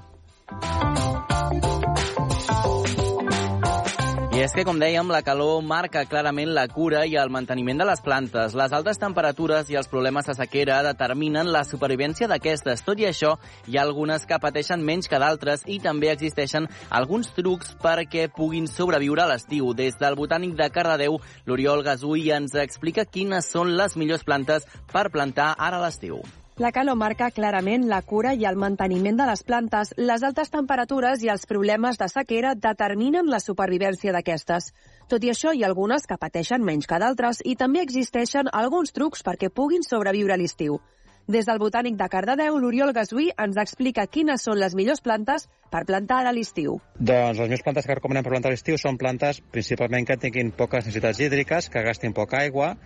[4.45, 8.03] És que, com dèiem, la calor marca clarament la cura i el manteniment de les
[8.05, 8.53] plantes.
[8.53, 12.85] Les altes temperatures i els problemes de sequera determinen la supervivència d'aquestes.
[12.85, 17.33] Tot i això, hi ha algunes que pateixen menys que d'altres i també existeixen alguns
[17.33, 19.73] trucs perquè puguin sobreviure a l'estiu.
[19.73, 25.09] Des del Botànic de Cardedeu, l'Oriol Gasui ens explica quines són les millors plantes per
[25.09, 26.21] plantar ara a l'estiu.
[26.57, 29.89] La calor marca clarament la cura i el manteniment de les plantes.
[29.99, 34.69] Les altes temperatures i els problemes de sequera determinen la supervivència d'aquestes.
[35.11, 38.95] Tot i això, hi ha algunes que pateixen menys que d'altres i també existeixen alguns
[38.95, 40.79] trucs perquè puguin sobreviure a l'estiu.
[41.27, 45.83] Des del Botànic de Cardedeu, l'Oriol Gasuí ens explica quines són les millors plantes per
[45.89, 46.77] plantar a l'estiu.
[47.01, 50.55] Doncs les millors plantes que recomanem per plantar a l'estiu són plantes principalment que tinguin
[50.55, 52.77] poques necessitats hídriques, que gastin poca aigua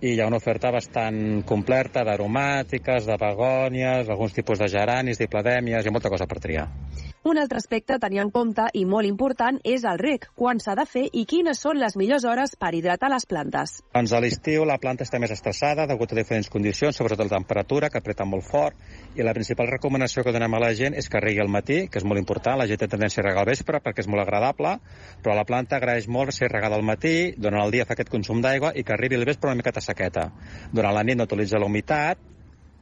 [0.00, 5.84] i hi ha una oferta bastant completa d'aromàtiques, de begònies, alguns tipus de geranis, dipladèmies,
[5.84, 6.66] hi ha molta cosa per triar.
[7.26, 10.76] Un altre aspecte a tenir en compte i molt important és el rec, quan s'ha
[10.78, 13.72] de fer i quines són les millors hores per hidratar les plantes.
[13.96, 17.90] Doncs a l'estiu la planta està més estressada degut a diferents condicions, sobretot la temperatura,
[17.90, 18.78] que apreta molt fort,
[19.18, 21.98] i la principal recomanació que donem a la gent és que regui al matí, que
[21.98, 24.76] és molt important, la gent té tendència a regar al vespre perquè és molt agradable,
[25.26, 28.38] però la planta agraeix molt ser regada al matí, durant el dia fa aquest consum
[28.38, 30.30] d'aigua i que arribi al vespre una miqueta sequeta.
[30.70, 32.35] Durant la nit no utilitza la humitat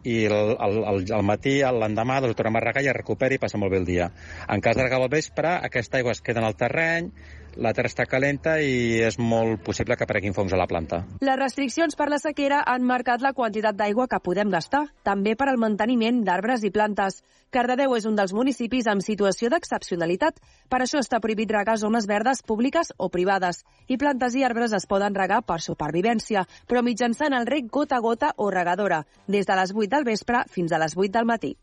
[0.05, 2.97] i el, el, el, matí, l'endemà, ho tornem a regar i es
[3.37, 4.11] i passa molt bé el dia.
[4.53, 7.11] En cas de regar al vespre, aquesta aigua es queda en el terreny,
[7.57, 11.03] la terra està calenta i és molt possible que apareguin fongs a la planta.
[11.25, 15.49] Les restriccions per la sequera han marcat la quantitat d'aigua que podem gastar, també per
[15.51, 17.23] al manteniment d'arbres i plantes.
[17.55, 20.41] Cardedeu és un dels municipis amb situació d'excepcionalitat.
[20.69, 23.63] Per això està prohibit regar zones verdes públiques o privades.
[23.87, 28.03] I plantes i arbres es poden regar per supervivència, però mitjançant el rec gota a
[28.03, 31.55] gota o regadora, des de les 8 del vespre fins a les 8 del matí.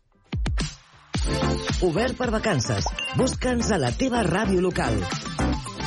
[1.82, 2.86] Obert per vacances.
[3.18, 5.02] Busca'ns a la teva ràdio local.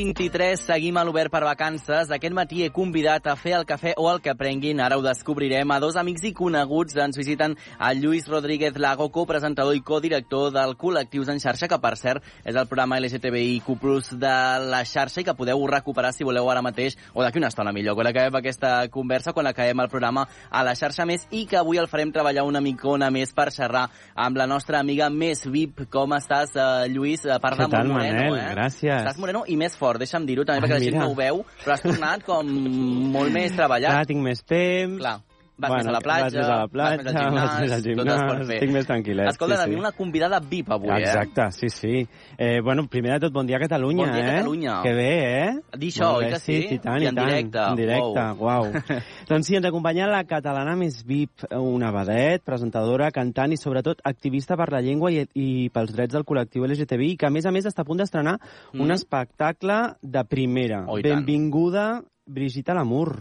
[0.00, 2.08] 9.23, seguim a l'Obert per Vacances.
[2.14, 5.68] Aquest matí he convidat a fer el cafè o el que prenguin, ara ho descobrirem.
[5.74, 10.72] A dos amics i coneguts ens visiten el Lluís Rodríguez Lago, copresentador i codirector del
[10.80, 13.76] Col·lectius en xarxa, que per cert és el programa LGTBIQ+,
[14.16, 14.36] de
[14.72, 17.98] la xarxa i que podeu recuperar si voleu ara mateix, o d'aquí una estona millor,
[17.98, 21.76] quan acabem aquesta conversa, quan acabem el programa a la xarxa més i que avui
[21.82, 25.84] el farem treballar una micona més per xerrar amb la nostra amiga més VIP.
[25.90, 27.26] Com estàs, uh, Lluís?
[27.42, 28.40] Parla Què tal, molt moreno, Manel?
[28.40, 28.50] eh?
[28.54, 28.96] Gràcies.
[29.02, 31.04] Estàs moreno i més fort, deixa'm dir-ho també, perquè Ai, la gent mira.
[31.04, 33.90] no ho veu, però has tornat com molt més treballat.
[33.90, 34.98] Clar, tinc més temps.
[35.00, 35.18] Clar.
[35.60, 37.72] Vas més a la platja, Vaig més a la platja, vas més al gimnàs, més
[37.72, 39.30] al tot es gimnàs, estic més tranquil·let.
[39.34, 39.80] Escolta, sí, tenim sí.
[39.84, 41.00] una convidada VIP avui, eh?
[41.00, 41.94] Exacte, sí, sí.
[42.38, 44.36] Eh, bueno, primer de tot, bon dia a Catalunya, Bon dia, eh?
[44.38, 44.76] Catalunya.
[44.82, 45.10] Que bé,
[45.44, 45.78] eh?
[45.78, 46.58] Dir això, oi que sí?
[46.76, 47.28] I tant, I en tant.
[47.28, 47.64] directe.
[47.70, 48.66] En directe, Uau.
[48.66, 49.00] uau.
[49.30, 54.56] doncs sí, ens acompanya la catalana més VIP, una vedet, presentadora, cantant i sobretot activista
[54.56, 57.66] per la llengua i, i pels drets del col·lectiu LGTBI, que a més a més
[57.68, 58.38] està a punt d'estrenar
[58.72, 58.80] Mm.
[58.84, 60.84] un espectacle de primera.
[60.86, 60.96] Oh.
[61.02, 63.16] Benvinguda, Brigitte Lamour.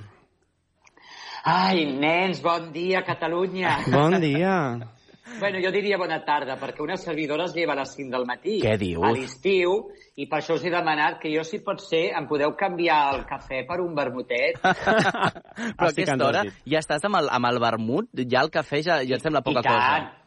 [1.44, 3.80] Ai, nens, bon dia, Catalunya.
[3.92, 4.56] Bon dia.
[5.40, 8.56] Bueno, jo diria bona tarda, perquè una servidora es lleva a les 5 del matí.
[8.64, 9.06] Què dius?
[9.06, 9.76] A l'estiu,
[10.20, 13.22] i per això us he demanat que jo, si pot ser, em podeu canviar el
[13.30, 14.58] cafè per un vermutet.
[14.66, 19.00] Però a aquesta hora ja estàs amb el, amb el vermut, ja el cafè ja,
[19.06, 19.78] ja et sembla poca I tant.
[19.78, 20.19] cosa.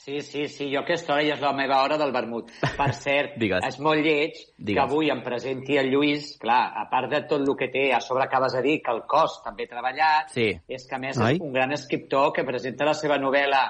[0.00, 2.48] Sí, sí, sí, jo aquesta hora ja és la meva hora del vermut.
[2.76, 3.60] Per cert, Digues.
[3.68, 4.74] és molt lleig Digues.
[4.78, 8.00] que avui em presenti el Lluís, clar, a part de tot el que té, a
[8.00, 10.48] sobre acabes de dir que el cos també ha treballat, Sí.
[10.68, 11.34] és que a més Ai.
[11.36, 13.62] és un gran escriptor que presenta la seva novel·la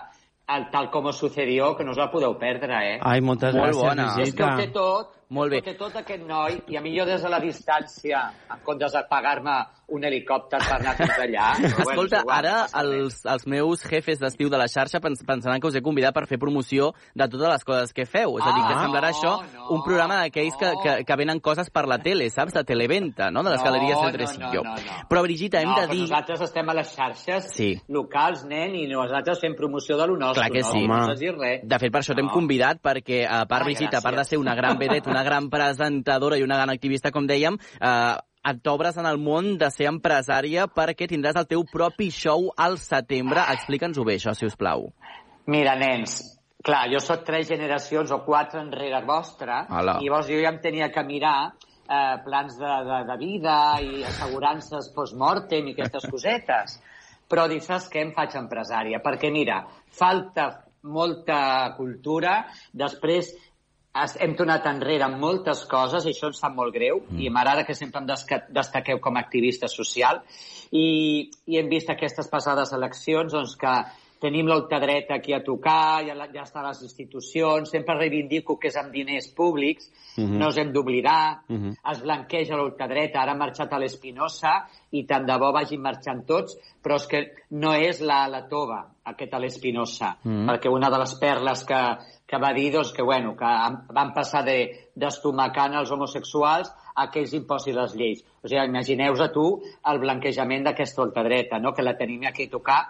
[0.50, 2.98] el tal com sucedió, que no us la podeu perdre, eh?
[3.02, 4.06] Ai, moltes Molt gràcies, bona.
[4.22, 5.58] És que ho té tot, Molt bé.
[5.58, 8.92] ho té tot aquest noi, i a mi jo des de la distància, en comptes
[8.92, 9.58] de pagar-me
[9.90, 11.48] un helicòpter per anar fins allà...
[11.84, 15.68] Escolta, igual, ara no els, els meus jefes d'estiu de la xarxa pens pensaran que
[15.70, 18.38] us he convidat per fer promoció de totes les coses que feu.
[18.38, 21.16] És a dir, que Ah, semblarà no, això no, un programa d'aquells que, que, que
[21.18, 22.54] venen coses per la tele, saps?
[22.54, 23.42] De televenta, no?
[23.42, 24.62] De les No, galeries no, del Tresillo.
[24.62, 25.00] no, no, no.
[25.10, 26.00] Però, Brigitte, hem no, de dir...
[26.06, 27.70] nosaltres estem a les xarxes Sí.
[27.88, 30.70] locals, nen, i nosaltres fem promoció de lo nostre, Clar que no?
[30.72, 30.86] sí.
[30.86, 31.60] No has de dir res.
[31.66, 32.32] De fet, per això t'hem No.
[32.32, 36.38] convidat, perquè a part, Brigitte, a part de ser una gran vedeta, una gran presentadora
[36.38, 40.66] i una gran activista, com dèiem, eh, et t'obres en el món de ser empresària
[40.72, 43.42] perquè tindràs el teu propi show al setembre.
[43.52, 44.86] Explica'ns-ho bé, això, si us plau.
[45.50, 46.20] Mira, nens,
[46.64, 49.98] clar, jo sóc tres generacions o quatre enrere vostra, Hola.
[50.00, 54.04] i llavors jo ja em tenia que mirar eh, plans de, de, de vida i
[54.08, 56.78] assegurances post-mortem i aquestes cosetes.
[57.30, 58.02] Però dic, saps què?
[58.02, 58.98] Em faig empresària.
[59.04, 59.60] Perquè, mira,
[59.94, 60.48] falta
[60.82, 63.49] molta cultura, després es-
[63.92, 67.18] hem tornat enrere en moltes coses i això ens sap molt greu mm.
[67.18, 68.06] i m'agrada que sempre em
[68.54, 70.22] destaqueu com a activista social
[70.70, 73.74] i, i hem vist aquestes passades eleccions doncs, que
[74.20, 78.92] tenim l'ultradreta aquí a tocar, ja, ja estan les institucions, sempre reivindico que és amb
[78.92, 80.38] diners públics, Mhm.
[80.38, 81.72] no ens hem d'oblidar, Mhm.
[81.90, 86.58] es blanqueja l'ultradreta, ara ha marxat a l'Espinosa i tant de bo vagin marxant tots,
[86.82, 90.46] però és que no és la, la tova, aquest a l'Espinosa, Mhm.
[90.46, 91.96] perquè una de les perles que,
[92.30, 93.48] que va dir doncs, que, bueno, que
[93.96, 98.20] van passar de- d'estomacant els homosexuals a que ells imposin les lleis.
[98.42, 99.46] O sigui, imagineu-vos a tu
[99.90, 101.72] el blanquejament d'aquesta ultradreta, no?
[101.74, 102.80] que la tenim aquí a tocar.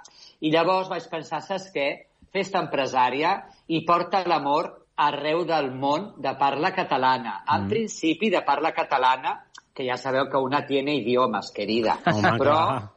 [0.41, 1.89] I llavors vaig pensar, saps què?
[2.31, 3.33] Fes-te empresària
[3.69, 4.69] i porta l'amor
[5.01, 7.41] arreu del món de parla catalana.
[7.49, 7.69] Mm.
[7.73, 9.39] principi, de parla catalana,
[9.75, 11.97] que ja sabeu que una tiene idiomes, querida.
[12.05, 12.91] Home, Però clar.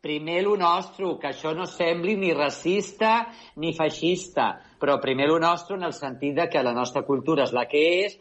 [0.00, 5.76] primer lo nostre, que això no sembli ni racista ni feixista, però primer lo nostre
[5.76, 8.16] en el sentit de que la nostra cultura és la que és,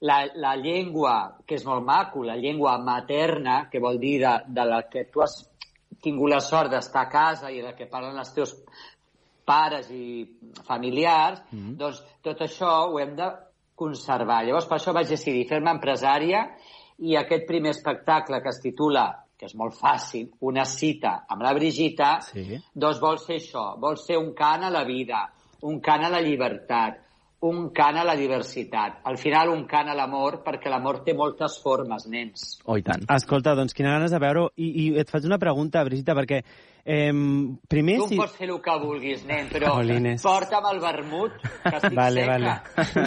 [0.00, 4.64] la, la llengua, que és molt maco, la llengua materna, que vol dir de, de
[4.64, 5.40] la que tu has
[6.02, 8.52] tingut la sort d'estar a casa i de la que parlen els teus
[9.48, 10.26] pares i
[10.66, 11.76] familiars, Mm.
[11.80, 13.28] doncs tot això ho hem de
[13.74, 14.42] conservar.
[14.44, 16.42] Llavors, per això vaig decidir fer-me empresària
[16.98, 19.06] i aquest primer espectacle que es titula,
[19.38, 22.58] que és molt fàcil, una cita amb la Brigita, Sí.
[22.74, 25.28] doncs vol ser això, vol ser un cant a la vida,
[25.62, 27.04] un cant a la llibertat,
[27.40, 28.96] un cant a la diversitat.
[29.06, 32.56] Al final, un cant a l'amor, perquè l'amor té moltes formes, nens.
[32.66, 33.04] Oh, i tant.
[33.14, 34.48] Escolta, doncs quina ganes de veure-ho.
[34.58, 36.40] I, I et faig una pregunta, Brigitte, perquè
[36.82, 37.12] eh,
[37.70, 37.94] primer...
[38.02, 38.18] Tu si...
[38.18, 40.22] pots fer el que vulguis, nen, però Jolines.
[40.26, 42.56] porta'm el vermut, que estic Vale, seca.
[42.74, 43.06] vale.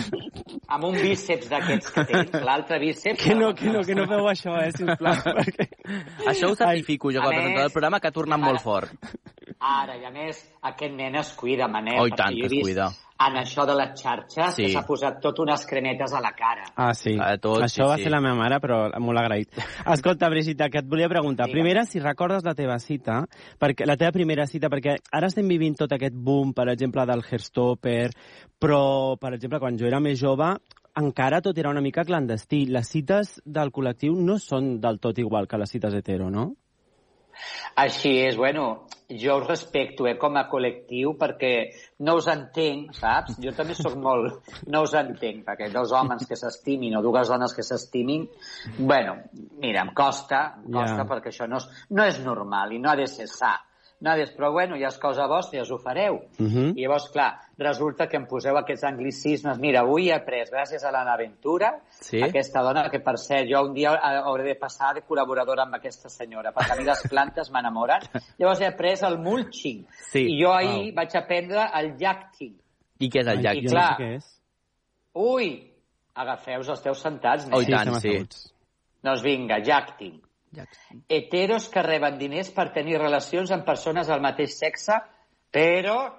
[0.72, 3.20] Amb un bíceps d'aquests que tens, l'altre bíceps...
[3.26, 5.68] Que no, que no, que no feu això, eh, sisplau, perquè...
[6.32, 8.64] Això ho certifico jo com a A presentador del més- programa, que ha tornat molt
[8.64, 8.96] fort.
[9.62, 12.00] Ara, i a més, aquest nen es cuida, Manel.
[12.02, 12.88] Oh, i tant, que es cuida.
[13.22, 14.64] En això de les xarxes, Sí.
[14.64, 16.64] que s'ha posat tot unes cremetes a la cara.
[16.76, 17.14] Ah, sí.
[17.22, 18.04] A tot, Això sí, va sí.
[18.08, 19.54] fer la meva mare, però molt agraït.
[19.86, 21.46] Escolta, Brigitte, que et volia preguntar.
[21.46, 21.60] Digue'm.
[21.62, 23.20] Primera, si recordes la teva cita,
[23.62, 27.22] perquè la teva primera cita, perquè ara estem vivint tot aquest boom, per exemple, del
[27.22, 28.10] Herstopper,
[28.58, 30.56] però, per exemple, quan jo era més jove,
[30.98, 32.66] encara tot era una mica clandestí.
[32.66, 36.56] Les cites del col·lectiu no són del tot igual que les cites hetero, no?
[37.82, 41.54] Així és, bueno, jo us respecto eh, com a col·lectiu perquè
[42.08, 43.40] no us entenc, saps?
[43.44, 44.52] Jo també sóc molt...
[44.72, 48.28] No us entenc, perquè dos homes que s'estimin o dues dones que s'estimin,
[48.80, 49.18] bueno,
[49.60, 51.10] mira, em costa, em costa Ja.
[51.10, 53.58] perquè això no és, no és normal i no ha de ser sa.
[54.02, 56.16] No ser, però bueno, ja és cosa vostra, ja us ho fareu.
[56.40, 56.74] Uh -huh.
[56.76, 59.60] I llavors, clar, resulta que em poseu aquests anglicismes.
[59.60, 62.20] Mira, avui he après, gràcies a l'Anna Ventura, Sí?
[62.22, 63.92] aquesta dona, que per cert, jo un dia
[64.26, 68.00] hauré de passar de col·laboradora amb aquesta senyora, perquè a mi les plantes m'enamoren.
[68.40, 69.86] Llavors he après el mulching.
[70.12, 70.26] Sí.
[70.34, 72.56] I jo ahir vaig aprendre el jacting.
[73.00, 73.56] I què és el llac?
[73.56, 73.92] I jo clar.
[73.92, 74.42] no sé què és.
[75.14, 75.72] Ui,
[76.16, 77.84] agafeu-vos, esteu sentats, Oh, i nens.
[77.84, 78.52] tant, sí.
[79.04, 80.22] Doncs vinga, jacting.
[81.10, 84.94] Heteros que reben diners per tenir relacions amb persones del mateix sexe,
[85.52, 86.14] però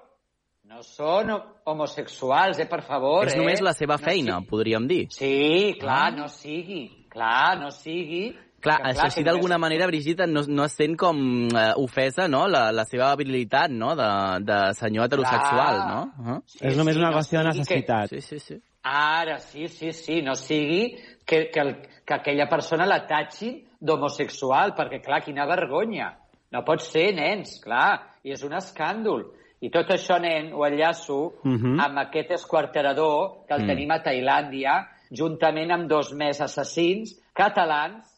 [0.64, 1.30] no són
[1.64, 3.26] homosexuals, eh, per favor.
[3.26, 3.38] És eh?
[3.38, 5.06] només la seva No feina, sigui- podríem dir.
[5.12, 7.06] Sí, clar, no sigui.
[7.12, 8.30] Clar, no sigui.
[8.62, 12.46] Clar, Que, clar, que d'alguna manera, Brigitte, no, no es sent com uh, ofesa, no?,
[12.46, 14.06] la, la seva habilitat, no?, de,
[14.46, 15.88] de senyor heterosexual, Clar.
[15.90, 16.02] no?
[16.16, 16.42] Uh -huh.
[16.46, 18.08] Sí, És només sí, una no qüestió de sigui que- necessitat.
[18.10, 18.62] Sí, sí, sí.
[18.84, 24.74] Ara, sí, sí, sí, no sigui que, que, el, que aquella persona la tatxin d'homosexual,
[24.78, 26.12] perquè, clar, quina vergonya.
[26.52, 29.26] No pot ser, nens, clar, i és un escàndol.
[29.62, 31.80] I tot això, nen, ho enllaço Mhm.
[31.80, 33.66] amb aquest esquarterador que el Mm.
[33.66, 38.08] tenim a Tailàndia, juntament amb dos més assassins catalans,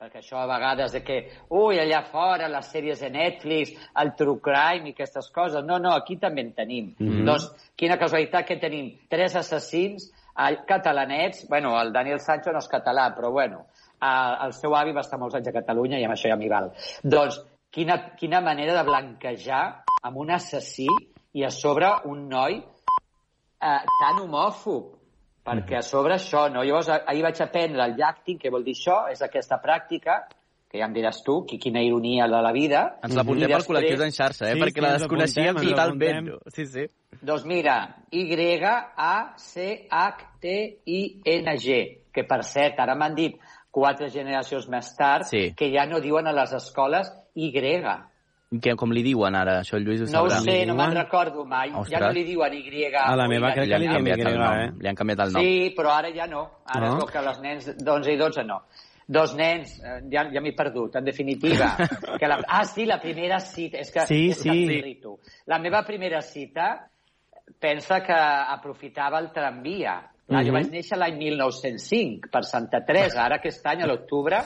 [0.00, 4.40] perquè això a vegades de que, ui, allà fora, les sèries de Netflix, el true
[4.42, 5.64] crime i aquestes coses.
[5.64, 6.94] No, no, aquí també en tenim.
[6.98, 7.24] Mhm.
[7.24, 12.68] Doncs, quina casualitat que tenim tres assassins eh, catalanets, bueno, el Daniel Sancho no és
[12.68, 13.66] català, però bueno,
[14.02, 16.50] eh, el seu avi va estar molts anys a Catalunya i amb això ja m'hi
[16.50, 16.70] val.
[17.02, 17.40] Doncs,
[17.72, 19.64] quina, quina manera de blanquejar
[20.02, 20.88] amb un assassí
[21.32, 24.90] i a sobre un noi eh, tan homòfob,
[25.46, 26.62] perquè a sobre això, no?
[26.66, 28.96] Llavors, ah- ahir vaig aprendre el yachting, què vol dir això?
[29.10, 30.14] És aquesta pràctica,
[30.72, 32.96] que ja em diràs tu, qui, quina ironia de la vida.
[33.04, 34.54] Ens l'apuntem I per col·lectius en xarxa, eh?
[34.56, 36.30] Sí, perquè sí, la desconeixíem totalment.
[36.56, 36.84] Sí, sí.
[37.20, 37.74] Doncs mira,
[38.08, 38.86] Y-A-C-H-T-I-N-G,
[42.12, 43.36] que per cert, ara m'han dit
[43.72, 45.54] quatre generacions més tard Sí.
[45.56, 47.50] que ja no diuen a les escoles Y.
[48.60, 50.42] Que, com li diuen ara, això el Lluís ho No ho sabrà.
[50.44, 51.70] sé, no me'n recordo mai.
[51.70, 52.00] Ja Ostres.
[52.02, 52.94] no li diuen Y.
[52.94, 54.72] A la meva crec que li el Y, eh?
[54.78, 55.42] Li han canviat el nom.
[55.42, 56.42] Sí, però ara ja no.
[56.66, 56.98] Ara No?
[56.98, 58.60] és que les nens d'11 i 12 no.
[59.08, 61.76] Dos nens, eh, ja, ja m'he perdut, en definitiva.
[62.20, 63.78] que la, ah, sí, la primera cita.
[63.78, 64.66] És que, Sí, és que sí.
[64.66, 65.18] m'irrito.
[65.46, 66.90] La meva primera cita
[67.58, 70.08] pensa que aprofitava el tramvia.
[70.26, 70.54] Clar, Jo Mhm.
[70.54, 73.24] vaig néixer l'any 1905, per Santa Teresa.
[73.24, 74.38] Ara aquest any, a l'octubre,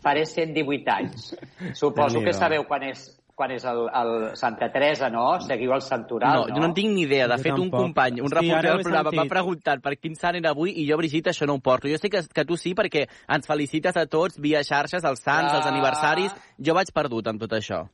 [0.00, 1.36] faré 118 anys.
[1.74, 5.40] Suposo que sabeu quan és quan és el, el Santa Teresa, no?
[5.40, 6.54] Seguiu el santoral, No, no?
[6.54, 7.26] jo no en tinc ni idea.
[7.26, 7.80] De Jo fet, un tampoc.
[7.80, 10.96] company, un Sí, reporter del programa m'ha preguntat per quin sant era avui i jo,
[10.96, 11.88] Brigitte, això no ho porto.
[11.88, 15.52] Jo sé que, que tu sí, perquè ens felicites a tots via xarxes, els sants,
[15.52, 15.68] els Ah.
[15.68, 16.32] aniversaris.
[16.64, 17.88] Jo vaig perdut amb tot això.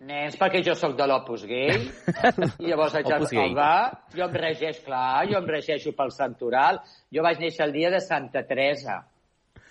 [0.00, 3.52] Nens, perquè jo sóc de l'Opus Gay, i llavors de Gay.
[3.54, 6.80] va, jo em regeix, clar, jo em regeixo pel santoral.
[7.12, 9.02] Jo vaig néixer el dia de Santa Teresa.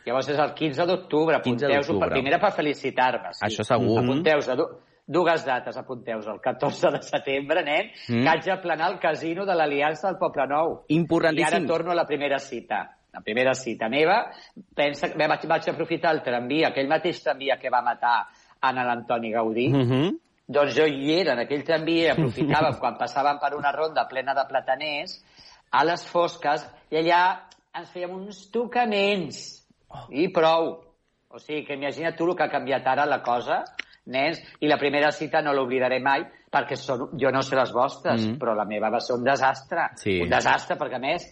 [0.05, 3.33] Llavors és el 15 d'octubre, 15 apunteu-ho, per, primera per felicitar-me.
[3.33, 3.43] Sí.
[3.49, 3.97] Això segur.
[4.03, 4.67] Apunteu-vos, du
[5.09, 6.27] dues dates, apunteu-vos.
[6.29, 8.21] El 14 de setembre, nen, Mm.
[8.23, 10.83] que haig de planar el casino de l'Aliança del Poble Nou.
[10.87, 11.65] I ara Importantíssim.
[11.65, 12.83] torno a la primera cita.
[13.11, 14.29] La primera cita meva,
[14.75, 18.27] pensa vaig, vaig aprofitar el tramvia, aquell mateix tramvia que va matar
[18.61, 20.17] Anna l'Antoni Gaudí, Mhm.
[20.47, 24.33] doncs jo hi era, en aquell tramvia, i aprofitàvem quan passàvem per una ronda plena
[24.33, 25.23] de plataners,
[25.71, 27.39] a les fosques, i allà
[27.77, 29.65] ens fèiem uns tocaments.
[30.09, 30.83] I prou.
[31.31, 33.63] O sigui, que imagina tu el que ha canviat ara la cosa,
[34.07, 38.25] nens, i la primera cita no l'oblidaré mai, perquè són, jo no sé les vostres,
[38.25, 38.39] Mm.
[38.39, 39.89] però la meva va ser un desastre.
[39.95, 40.19] Sí.
[40.21, 41.27] Un desastre, perquè a més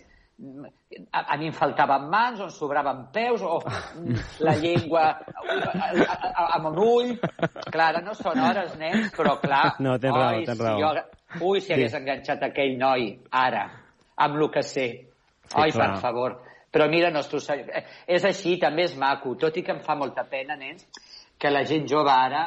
[1.12, 3.60] a, a mi em faltaven mans, o em sobraven peus, o
[4.45, 5.06] la llengua
[6.54, 7.13] amb un ull.
[7.71, 9.76] Clar, no són hores, nens, però clar...
[9.84, 10.80] No, tens raó, oi, tens si raó.
[10.82, 11.73] Jo, ui, si Sí.
[11.73, 13.65] hagués enganxat aquell noi, ara,
[14.17, 14.88] amb el que sé.
[15.47, 15.93] Sí, Oi, clar.
[15.93, 16.38] per favor.
[16.71, 20.26] Però mira, nostre, eh, és així, també és maco, tot i que em fa molta
[20.30, 20.86] pena, nens,
[21.39, 22.45] que la gent jove ara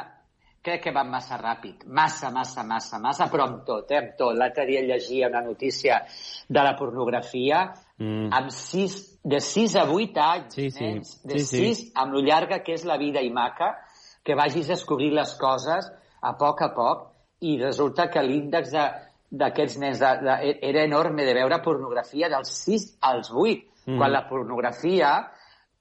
[0.61, 1.85] crec que van massa ràpid.
[1.87, 4.35] Massa, massa, massa, massa, però amb tot, eh, amb tot.
[4.37, 6.03] L'altre dia llegia una notícia
[6.47, 8.29] de la pornografia Mm.
[8.33, 10.83] amb sis, de 6 a 8 anys, Sí, sí.
[10.83, 11.57] nens, de Sí, sí.
[11.75, 13.77] 6, amb lo llarga que és la vida i maca,
[14.23, 18.91] que vagis descobrint les coses a poc a poc i resulta que l'índex de-
[19.31, 23.97] d'aquests nens de, de, era enorme de veure pornografia dels 6 als 8, Mm.
[23.97, 25.31] quan la pornografia,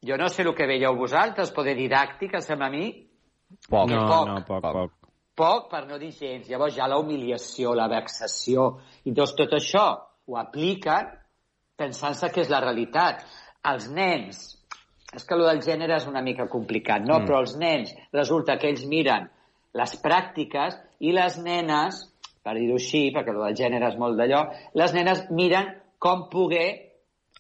[0.03, 3.10] jo no sé el que veieu vosaltres, però de didàctica, sembla a mi,
[3.69, 3.91] Poc.
[3.91, 4.29] No, poc.
[4.29, 4.93] no, poc, poc.
[5.41, 6.49] poc per no dir gens.
[6.51, 9.87] Llavors ja la humiliació, la vexació, i doncs tot això
[10.27, 11.09] ho apliquen
[11.81, 13.25] pensant-se que és la realitat.
[13.71, 14.41] Els nens,
[15.15, 17.19] és que allò del gènere és una mica complicat, no?
[17.21, 17.27] Mm.
[17.29, 19.29] Però els nens, resulta que ells miren
[19.77, 22.05] les pràctiques i les nenes,
[22.45, 26.69] per dir-ho així, perquè allò del gènere és molt d'allò, les nenes miren com poder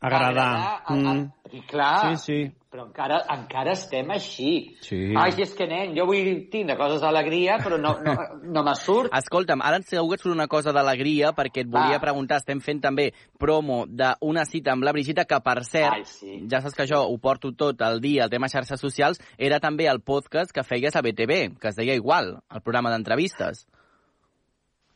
[0.00, 0.48] Agradar.
[0.56, 1.30] a, a, Mm.
[1.52, 2.52] I clar, Sí, sí.
[2.70, 4.50] Però encara, encara estem així.
[4.86, 4.98] Sí.
[5.18, 8.14] Ai, és que, nen, jo vull tindre coses d'alegria, però no, no,
[8.54, 9.10] no me surt.
[9.18, 12.04] Escolta'm, ara segur que et surt una cosa d'alegria, perquè et volia Va.
[12.04, 13.08] preguntar, estem fent també
[13.42, 16.38] promo d'una cita amb la Brigitte, que per cert, Ai, sí.
[16.50, 19.90] ja saps que jo ho porto tot el dia, el tema xarxes socials, era també
[19.90, 23.66] el podcast que feies a BTV, que es deia igual, el programa d'entrevistes.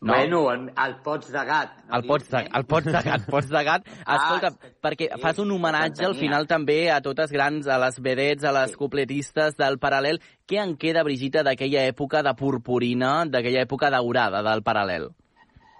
[0.00, 0.12] No?
[0.12, 1.78] Bueno, en- el pots de gat.
[1.88, 3.86] No El pots de, el pots de gat, pots de gat.
[4.06, 7.78] Ah, Escolta, que- perquè sí, fas un homenatge al final també a totes grans, a
[7.78, 10.20] les vedets, a les cupletistes del Paral·lel.
[10.46, 15.08] Què en queda, Brigitte, d'aquella època de purpurina, d'aquella època daurada del Paral·lel?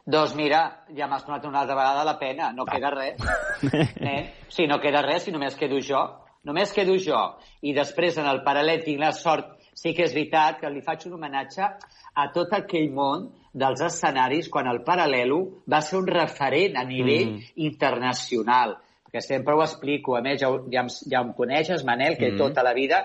[0.07, 2.51] Doncs mira, ja m'has donat una altra vegada la pena.
[2.53, 3.21] No queda res.
[4.01, 4.35] eh?
[4.49, 6.03] Si no queda res, si només quedo jo.
[6.45, 7.21] Només quedo jo.
[7.65, 11.07] I després, en el paral·lel, tinc la sort, sí que és veritat, que li faig
[11.09, 15.39] un homenatge a tot aquell món dels escenaris quan el Paral·lelo
[15.71, 17.53] va ser un referent a nivell mm.
[17.69, 18.75] internacional.
[19.07, 22.41] Perquè sempre ho explico, a més ja, ja, em, ja em coneixes, Manel, que mm.
[22.41, 23.05] tota la vida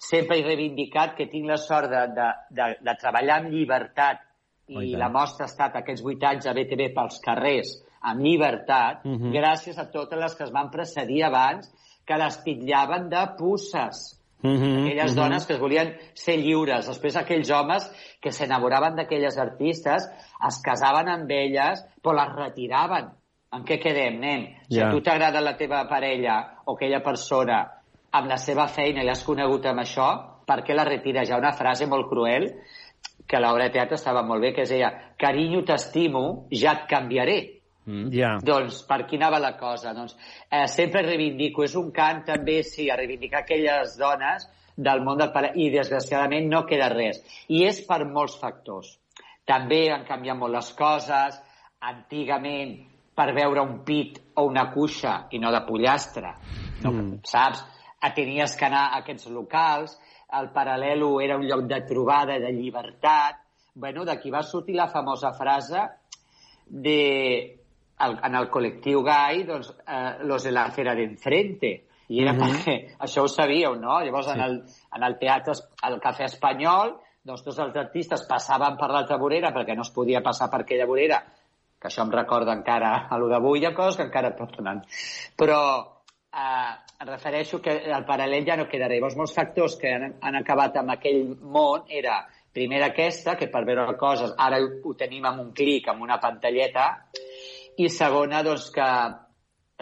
[0.00, 4.24] sempre he reivindicat que tinc la sort de, de, de, de treballar amb llibertat
[4.70, 9.04] i oh, la mostra ha estat aquests vuit anys a BTV pels carrers amb llibertat,
[9.04, 9.32] mm -hmm.
[9.34, 11.68] gràcies a totes les que es van precedir abans,
[12.06, 14.19] que les titllaven de pusses.
[14.42, 15.22] Mm -hmm, aquelles mm -hmm.
[15.22, 16.86] dones que es volien ser lliures.
[16.86, 20.08] Després aquells homes que s'enamoraven d'aquelles artistes
[20.48, 23.10] es casaven amb elles, però les retiraven.
[23.52, 24.40] En què quedem, nen?
[24.40, 24.68] Yeah.
[24.68, 27.68] Si a tu t'agrada la teva parella o aquella persona
[28.12, 31.28] amb la seva feina i l'has conegut amb això, per què la retires?
[31.28, 32.48] Hi ha una frase molt cruel
[33.26, 36.86] que a l'obra de teatre estava molt bé, que es deia carinyo, t'estimo, ja et
[36.88, 37.59] canviaré.
[37.90, 38.38] Mm, yeah.
[38.46, 39.92] Doncs per qui anava la cosa?
[39.96, 40.14] Doncs
[40.46, 45.32] eh, sempre reivindico, és un cant també, sí, a reivindicar aquelles dones del món del
[45.34, 45.52] pare...
[45.58, 47.18] i desgraciadament no queda res.
[47.50, 48.94] I és per molts factors.
[49.48, 51.40] També han canviat molt les coses.
[51.90, 52.76] Antigament,
[53.16, 56.34] per veure un pit o una cuixa i no de pollastre,
[56.84, 57.20] no, mm.
[57.26, 57.66] saps?
[58.16, 59.98] tenies que anar a aquests locals,
[60.38, 63.36] el Paral·lelo era un lloc de trobada, de llibertat.
[63.74, 65.80] bueno, d'aquí va sortir la famosa frase
[66.66, 67.59] de,
[68.06, 71.72] el, en el col·lectiu gai, doncs, eh, los de la acera d'enfrente.
[72.10, 72.48] I era uh -huh.
[72.48, 74.00] perquè, això ho sabíeu, no?
[74.00, 74.32] Llavors, sí.
[74.32, 74.64] en, el,
[74.96, 79.76] en el teatre, al Cafè Espanyol, doncs tots els artistes passaven per l'altra vorera perquè
[79.76, 81.22] no es podia passar per aquella vorera,
[81.80, 84.82] que això em recorda encara a lo d'avui, a coses que encara tornen.
[85.36, 85.60] Però
[86.32, 88.94] eh, em refereixo que el paral·lel ja no quedarà.
[88.94, 93.64] Llavors, molts factors que han, han acabat amb aquell món era, primer aquesta, que per
[93.64, 96.86] veure coses ara ho tenim amb un clic, amb una pantalleta,
[97.80, 98.88] i segona, doncs, que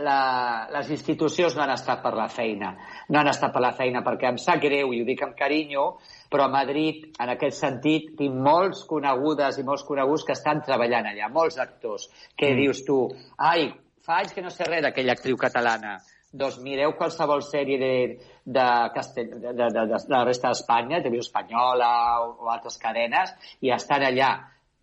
[0.05, 2.73] la, les institucions no han estat per la feina.
[3.09, 5.89] No han estat per la feina perquè em sap greu, i ho dic amb carinyo,
[6.31, 11.11] però a Madrid, en aquest sentit, tinc molts conegudes i molts coneguts que estan treballant
[11.11, 12.63] allà, molts actors, que mm.
[12.63, 13.01] dius tu,
[13.51, 13.71] ai,
[14.05, 15.99] fa anys que no sé res d'aquella actriu catalana,
[16.33, 17.93] doncs mireu qualsevol sèrie de,
[18.45, 21.91] de, Castell, de, de, de, de la resta d'Espanya, TV Espanyola
[22.21, 23.33] o, o altres cadenes,
[23.65, 24.35] i estan allà.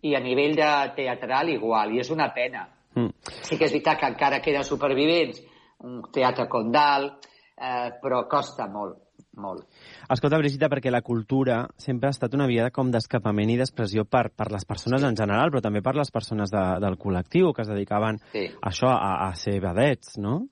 [0.06, 2.66] I a nivell de teatral igual, i és una pena.
[2.96, 3.12] Mm.
[3.44, 5.42] Sí que és veritat que encara queden supervivents,
[5.84, 7.10] un teatre Condal,
[7.56, 8.96] eh, però costa molt,
[9.36, 9.66] molt.
[10.08, 14.30] Escolta, Brigitte, perquè la cultura sempre ha estat una via com d'escapament i d'expressió per,
[14.32, 15.08] per les persones sí.
[15.08, 18.46] en general, però també per les persones de, del col·lectiu que es dedicaven sí.
[18.60, 20.46] a això, a, a ser vedets, no?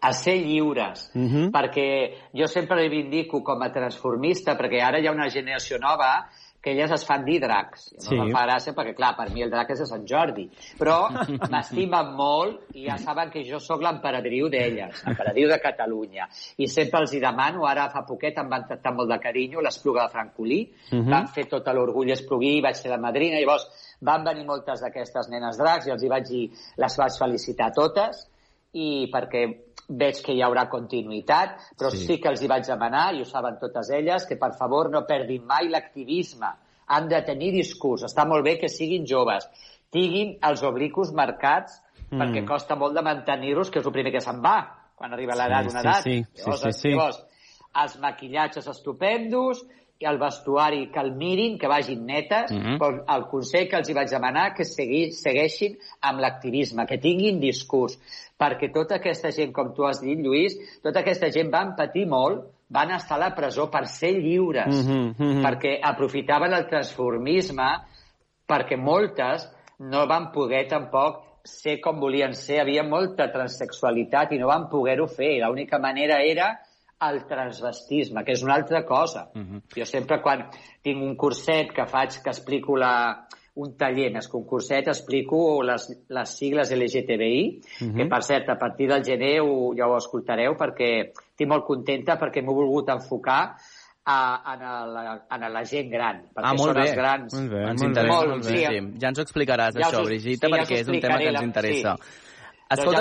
[0.00, 1.28] a ser lliures, uh Mhm.
[1.36, 1.50] -huh.
[1.52, 6.26] perquè jo sempre reivindico com a transformista, perquè ara hi ha una generació nova
[6.62, 7.94] que elles es fan dir dracs.
[7.94, 8.16] No Sí.
[8.16, 10.44] em fa gràcia perquè, clar, per mi el drac és de Sant Jordi.
[10.78, 11.08] Però
[11.50, 16.28] m'estimen molt i ja saben que jo sóc l'emperadriu d'elles, l'emperadriu de Catalunya.
[16.58, 20.04] I sempre els hi demano, ara fa poquet em van tractar molt de carinyo, l'Espluga
[20.06, 20.60] de Francolí,
[20.92, 21.08] Mhm.
[21.10, 23.66] van fer tot l'orgull esplugui, vaig ser la madrina, llavors
[24.02, 28.26] van venir moltes d'aquestes nenes dracs i els hi vaig dir, les vaig felicitar totes,
[28.72, 32.04] i perquè veig que hi haurà continuïtat, però Sí.
[32.06, 32.18] sí.
[32.20, 35.44] que els hi vaig demanar, i ho saben totes elles, que per favor no perdin
[35.44, 36.46] mai l'activisme.
[36.86, 38.02] Han de tenir discurs.
[38.04, 39.48] Està molt bé que siguin joves.
[39.90, 41.80] Tinguin els oblics marcats,
[42.10, 42.18] mm.
[42.20, 45.64] perquè costa molt de mantenir-los, que és el primer que se'n va quan arriba l'edat,
[45.64, 46.02] Sí, una sí, edat.
[46.02, 46.24] sí.
[46.34, 46.88] Sí, Llavors, sí, sí.
[46.90, 47.24] llavors,
[47.82, 49.64] els maquillatges estupendos,
[50.00, 52.78] i el vestuari que el mirin, que vagin netes, Mhm.
[52.80, 57.38] però el consell que els hi vaig demanar que segui, segueixin amb l'activisme, que tinguin
[57.38, 57.98] discurs,
[58.38, 62.46] perquè tota aquesta gent, com tu has dit, Lluís, tota aquesta gent van patir molt,
[62.70, 65.42] van estar a la presó per ser lliures, Mhm, mhm.
[65.44, 67.68] perquè aprofitaven el transformisme,
[68.48, 74.46] perquè moltes no van poder tampoc ser com volien ser, havia molta transexualitat i no
[74.46, 76.58] van poder-ho fer, l'única manera era
[77.08, 79.30] el transvestisme, que és una altra cosa.
[79.34, 79.62] Mhm.
[79.76, 80.48] Jo sempre quan
[80.82, 83.26] tinc un curset que faig, que explico la,
[83.56, 87.96] un taller, més que un curset, explico les, les sigles LGTBI, Mhm.
[87.96, 92.18] que per cert, a partir del gener ho, ja ho escoltareu perquè estic molt contenta
[92.18, 93.56] perquè m'he volgut enfocar
[94.04, 94.60] a, en,
[94.94, 96.80] la, en la gent gran, perquè Ah, molt són bé.
[96.88, 97.34] els grans.
[97.34, 98.98] Molt bé, Ens molt interessa Molt, moltíssim.
[99.00, 100.88] Ja ens ho explicaràs, Ja us això, ho- Brigitte, sí, ja us perquè ho és
[100.88, 101.96] un tema que ens la- interessa.
[101.96, 102.29] sí.
[102.70, 103.00] Doncs ja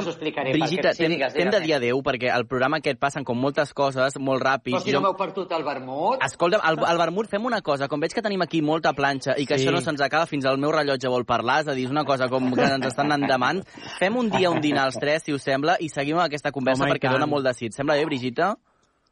[0.66, 3.72] perquè- sí, t'hem digues, t'hem de dir adeu, perquè el programa aquest passen com moltes
[3.78, 4.74] coses, molt ràpid.
[4.74, 6.24] Però si no m'heu perdut el vermut...
[6.26, 9.46] Escolta'm, al, al vermut fem una cosa, com veig que tenim aquí molta planxa i
[9.46, 9.66] que Sí.
[9.68, 12.04] això no se'ns acaba fins al meu rellotge vol parlar, és a dir, és una
[12.04, 13.62] cosa com que ens estan endavant,
[14.00, 16.84] fem un dia un dinar als tres, si us sembla, i seguim amb aquesta conversa
[16.84, 17.74] Home, i perquè dona molt de sit.
[17.74, 18.56] Sembla bé, Brigitte?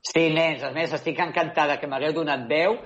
[0.02, 2.78] Sí, nens, a més, estic encantada que m'hagueu donat veu.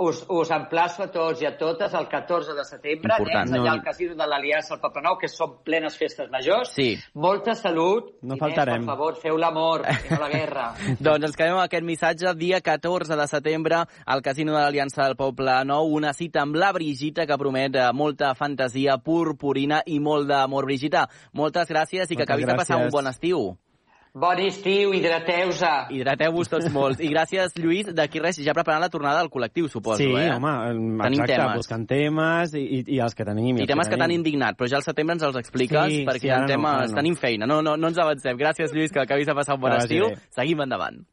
[0.00, 3.50] Us, us emplaço a tots i a totes el 14 de setembre, Important.
[3.50, 3.72] nens, allà No.
[3.76, 6.72] al Casino de l'Aliança al Poble Nou, que són plenes festes majors.
[6.74, 6.96] Sí.
[7.14, 8.14] Molta salut.
[8.22, 8.80] No i faltarem.
[8.80, 10.66] Nens, per favor, feu l'amor i no la guerra.
[11.00, 12.34] doncs ens quedem amb aquest missatge.
[12.40, 16.72] Dia 14 de setembre, al Casino de l'Aliança del Poble Nou, una cita amb la
[16.72, 20.64] Brigita que promet eh, molta fantasia purpurina i molt d'amor.
[20.64, 22.92] Brigita, moltes gràcies i que Moltes acabis de passar un gràcies.
[22.92, 23.58] bon estiu.
[24.12, 25.68] Bon estiu, hidrateu-se.
[25.94, 26.98] Hidrateu-vos tots molt.
[26.98, 27.92] I gràcies, Lluís.
[27.94, 30.32] D'aquí res, ja preparant la tornada del col·lectiu, suposo, sí, eh?
[30.34, 31.60] home, Tenim exacte, temes.
[31.60, 33.60] buscant temes i, i, i els que tenim.
[33.60, 36.26] I els temes que t'han indignat, però ja al setembre ens els expliques Sí, perquè
[36.26, 36.74] sí, ara no, temes...
[36.80, 36.98] ara no.
[36.98, 38.34] Tenim feina, no, no, no ens avancem.
[38.40, 40.10] Gràcies, Lluís, que acabis de passar un bon vagi estiu.
[40.10, 40.18] bé.
[40.34, 41.04] Seguim endavant.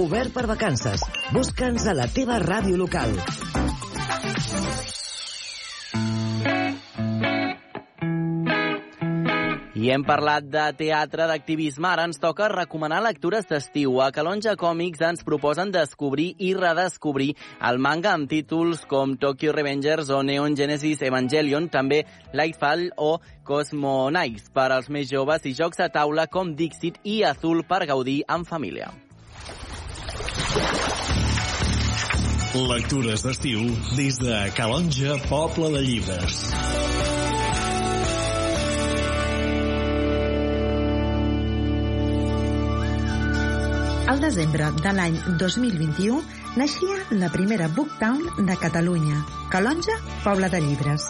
[0.00, 1.00] Obert per vacances.
[1.32, 3.16] Busca'ns a la teva ràdio local.
[9.80, 13.94] I hem parlat de teatre, d'activisme, ara ens toca recomanar lectures d'estiu.
[14.04, 17.30] A Calonja Còmics ens proposen descobrir i redescobrir
[17.64, 22.02] el manga amb títols com Tokyo Revengers o Neon Genesis Evangelion, també
[22.36, 23.14] Lightfall o
[23.48, 27.86] Cosmo Knights per als més joves i jocs de taula com Dixit i Azul per
[27.88, 28.92] gaudir en família.
[32.52, 33.64] Lectures d'estiu
[33.96, 36.50] des de Calonja, Poble de Llibres.
[44.10, 46.16] Al desembre de l'any 2021
[46.58, 49.20] naixia la primera Booktown de Catalunya,
[49.52, 49.94] Calonja,
[50.24, 51.04] Poble de Llibres.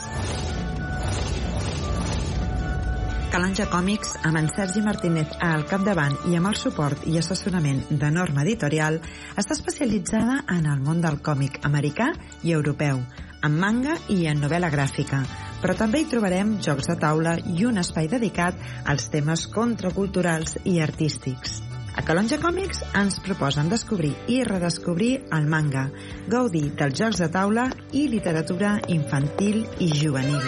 [3.33, 8.13] Calonja Còmics, amb en Sergi Martínez al capdavant i amb el suport i assessorament de
[8.13, 9.01] Norma Editorial,
[9.33, 12.11] està especialitzada en el món del còmic americà
[12.45, 13.01] i europeu,
[13.41, 15.23] en manga i en novel·la gràfica,
[15.65, 20.83] però també hi trobarem jocs de taula i un espai dedicat als temes contraculturals i
[20.85, 21.63] artístics.
[21.99, 25.89] A Calonja Còmics ens proposen descobrir i redescobrir el manga,
[26.31, 30.47] gaudir dels jocs de taula i literatura infantil i juvenil.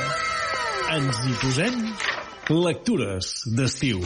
[0.95, 1.83] Ens hi posem
[2.63, 4.03] lectures d'estiu.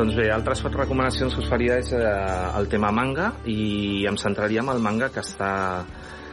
[0.00, 2.04] Doncs bé, altres recomanacions que us faria és eh,
[2.56, 5.50] el tema manga i em centraria en el manga que està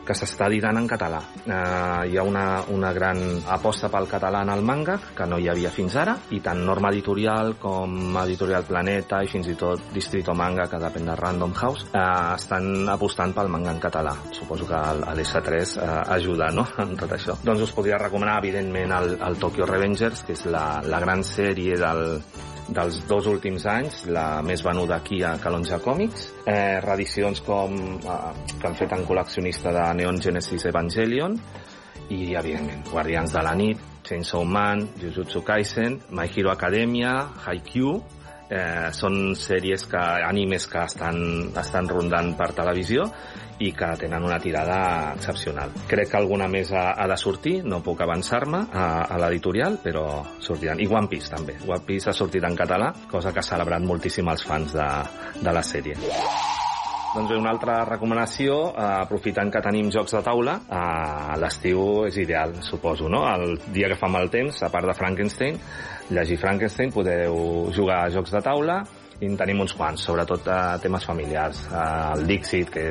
[0.08, 1.20] que s'està editant en català.
[1.44, 3.20] Eh, hi ha una, una gran
[3.54, 6.92] aposta pel català en el manga, que no hi havia fins ara, i tant Norma
[6.94, 11.90] Editorial com Editorial Planeta i fins i tot Distrito Manga, que depèn de Random House,
[11.92, 14.16] eh, estan apostant pel manga en català.
[14.32, 15.88] Suposo que el- l'S3 eh,
[16.18, 16.66] ajuda no?
[16.80, 17.36] en tot això.
[17.44, 21.76] Doncs us podria recomanar, evidentment, el, el Tokyo Revengers, que és la, la gran sèrie
[21.78, 22.22] del,
[22.68, 28.18] dels dos últims anys, la més venuda aquí a Calonja Còmics, eh, reedicions com, eh,
[28.60, 31.40] que han fet en col·leccionista de Neon Genesis Evangelion,
[32.10, 38.02] i, evidentment, Guardians de la Nit, Chainsaw Man, Jujutsu Kaisen, My Hero Academia, Haikyuu,
[38.50, 41.20] eh, són sèries que, animes que estan,
[41.58, 43.08] estan rondant per televisió
[43.60, 45.74] i que tenen una tirada excepcional.
[45.90, 50.06] Crec que alguna més ha, ha de sortir, no puc avançar-me a, a l'editorial, però
[50.44, 50.80] sortiran.
[50.84, 51.58] I One Piece també.
[51.66, 54.88] One Piece ha sortit en català, cosa que ha celebrat moltíssim els fans de,
[55.42, 55.98] de la sèrie.
[57.18, 62.20] Doncs bé, una altra recomanació, eh, aprofitant que tenim jocs de taula, eh, l'estiu és
[62.22, 63.24] ideal, suposo, no?
[63.32, 65.58] El dia que fa mal temps, a part de Frankenstein,
[66.14, 68.84] llegir Frankenstein, podeu jugar a jocs de taula,
[69.20, 71.64] i en tenim uns quants, sobretot a temes familiars.
[71.72, 72.86] Eh, el Dixit, que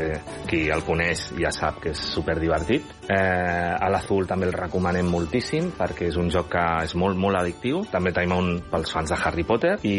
[0.51, 2.89] qui el coneix ja sap que és super divertit.
[3.07, 7.39] Eh, a l'Azul també el recomanem moltíssim perquè és un joc que és molt, molt
[7.41, 7.85] addictiu.
[7.93, 9.97] També tenim un pels fans de Harry Potter i,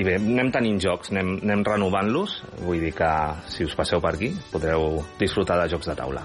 [0.00, 2.40] i bé, anem tenint jocs, anem, anem renovant-los.
[2.62, 3.12] Vull dir que
[3.52, 6.24] si us passeu per aquí podreu disfrutar de jocs de taula.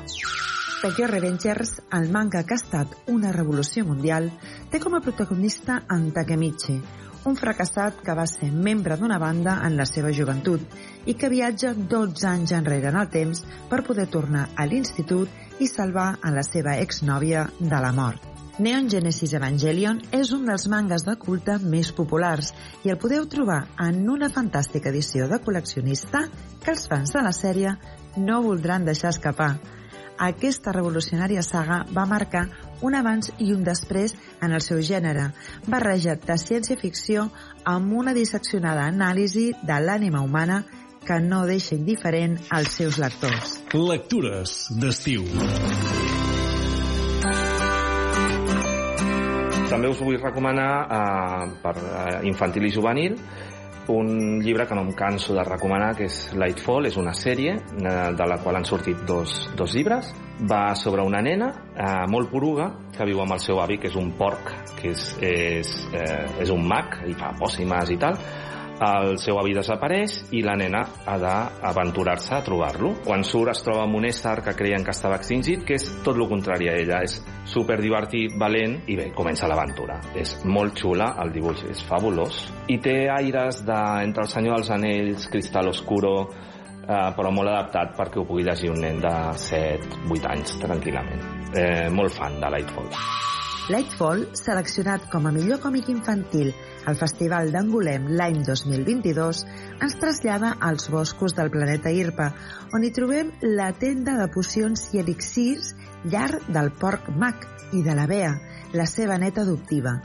[0.82, 4.32] Tokyo Revengers, el manga que ha estat una revolució mundial,
[4.72, 6.80] té com a protagonista en Takemichi,
[7.26, 10.64] un fracassat que va ser membre d'una banda en la seva joventut
[11.06, 15.70] i que viatja 12 anys enrere en el temps per poder tornar a l'institut i
[15.70, 18.32] salvar a la seva exnòvia de la mort.
[18.62, 22.52] Neon Genesis Evangelion és un dels mangas de culte més populars
[22.86, 26.26] i el podeu trobar en una fantàstica edició de col·leccionista
[26.62, 27.78] que els fans de la sèrie
[28.18, 29.56] no voldran deixar escapar.
[30.22, 32.44] Aquesta revolucionària saga va marcar
[32.82, 35.30] un abans i un després en el seu gènere,
[35.68, 37.30] barrejat de ciència-ficció
[37.66, 40.64] amb una disseccionada anàlisi de l'ànima humana
[41.06, 43.58] que no deixa indiferent als seus lectors.
[43.74, 45.26] Lectures d'estiu.
[49.72, 53.16] També us vull recomanar eh, per eh, infantil i juvenil
[53.92, 57.96] un llibre que no em canso de recomanar, que és Lightfall, és una sèrie eh,
[58.18, 60.12] de la qual han sortit dos, dos llibres.
[60.50, 63.98] Va sobre una nena eh, molt poruga que viu amb el seu avi, que és
[64.00, 68.18] un porc, que és, és, eh, és un mag i fa pòssimes i tal,
[68.82, 72.96] el seu avi desapareix i la nena ha d'aventurar-se a trobar-lo.
[73.06, 76.18] Quan surt es troba amb un ésser que creien que estava extingit, que és tot
[76.18, 77.04] el contrari a ella.
[77.06, 80.00] És super divertit, valent i bé, comença l'aventura.
[80.18, 84.74] És molt xula, el dibuix és fabulós i té aires de, entre el Senyor dels
[84.74, 86.16] Anells, Cristal Oscuro,
[86.92, 89.16] eh, però molt adaptat perquè ho pugui llegir un nen de
[89.48, 91.28] 7-8 anys tranquil·lament.
[91.56, 92.92] Eh, molt fan de Lightfall.
[93.72, 96.50] Lightfall, seleccionat com a millor còmic infantil
[96.90, 99.44] al Festival d'Angolem l'any 2022,
[99.86, 102.32] ens trasllada als boscos del planeta Irpa,
[102.74, 107.46] on hi trobem la tenda de pocions i elixirs llar del porc Mac
[107.78, 108.34] i de la Bea,
[108.74, 110.00] la seva neta adoptiva.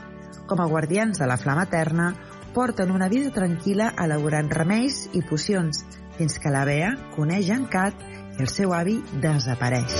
[0.46, 2.12] Com a guardians de la flama eterna,
[2.54, 5.82] porten una vida tranquil·la elaborant remeis i pocions,
[6.18, 8.00] fins que la Bea coneix en Cat
[8.36, 9.96] i el seu avi desapareix.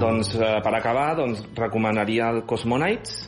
[0.00, 3.18] Doncs eh, per acabar, doncs, recomanaria el Cosmonites,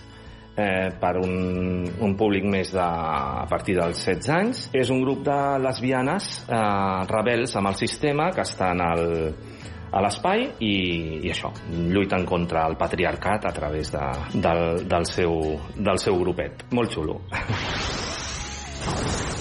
[0.57, 4.63] eh, per un, un públic més de, a partir dels 16 anys.
[4.77, 6.63] És un grup de lesbianes eh,
[7.11, 9.05] rebels amb el sistema que estan al,
[9.93, 10.75] a l'espai i,
[11.21, 14.07] i això, lluiten contra el patriarcat a través de,
[14.39, 15.39] del, del, seu,
[15.77, 16.67] del seu grupet.
[16.73, 17.21] Molt xulo.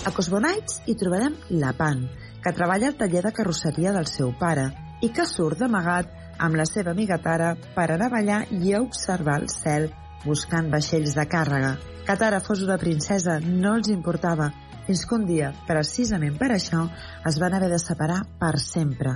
[0.01, 1.99] A Cosmonites hi trobarem la Pan,
[2.41, 4.65] que treballa al taller de carrosseria del seu pare
[5.05, 6.09] i que surt d'amagat
[6.41, 9.91] amb la seva amiga Tara per anar a ballar i a observar el cel
[10.25, 11.75] buscant vaixells de càrrega.
[12.07, 14.49] Que Tara fos una princesa no els importava,
[14.87, 16.87] fins que un dia, precisament per això,
[17.29, 19.15] es van haver de separar per sempre.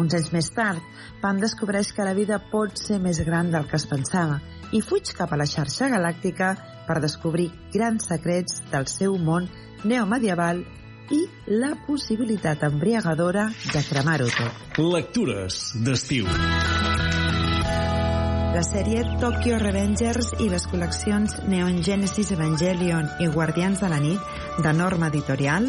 [0.00, 0.80] Uns anys més tard,
[1.22, 4.40] Pan descobreix que la vida pot ser més gran del que es pensava
[4.74, 6.54] i fuig cap a la xarxa galàctica
[6.88, 9.46] per descobrir grans secrets del seu món
[9.84, 10.64] neomedieval
[11.14, 11.20] i
[11.52, 14.78] la possibilitat embriagadora de cremar-ho tot.
[14.80, 16.28] Lectures d'estiu.
[18.54, 24.62] La sèrie Tokyo Revengers i les col·leccions Neon Genesis Evangelion i Guardians de la Nit
[24.62, 25.66] de Norma Editorial,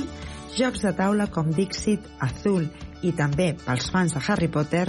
[0.56, 2.68] jocs de taula com Dixit, Azul
[3.02, 4.86] i també pels fans de Harry Potter,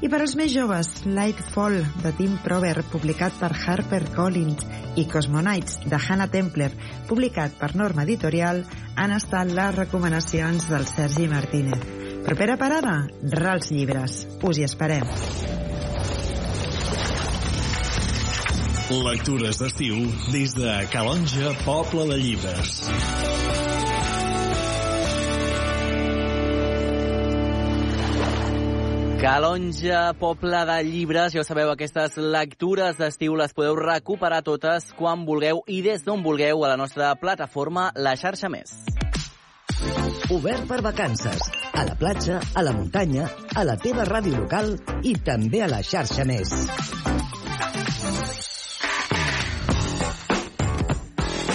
[0.00, 4.66] i per als més joves, Lightfall, de Tim Prover, publicat per HarperCollins,
[4.98, 6.70] i Cosmonites, de Hannah Templer,
[7.08, 8.64] publicat per Norma Editorial,
[8.96, 11.86] han estat les recomanacions del Sergi Martínez.
[12.26, 13.00] Propera parada?
[13.22, 14.24] Rals Llibres.
[14.42, 15.06] Us hi esperem.
[18.88, 19.98] Lectures d'estiu
[20.32, 23.67] des de Calonja, Poble de Llibres.
[29.18, 35.24] Calonja, poble de llibres, ja ho sabeu, aquestes lectures d'estiu les podeu recuperar totes quan
[35.26, 38.76] vulgueu i des d'on vulgueu a la nostra plataforma La Xarxa Més.
[40.30, 41.42] Obert per vacances.
[41.74, 45.82] A la platja, a la muntanya, a la teva ràdio local i també a la
[45.82, 46.54] xarxa més.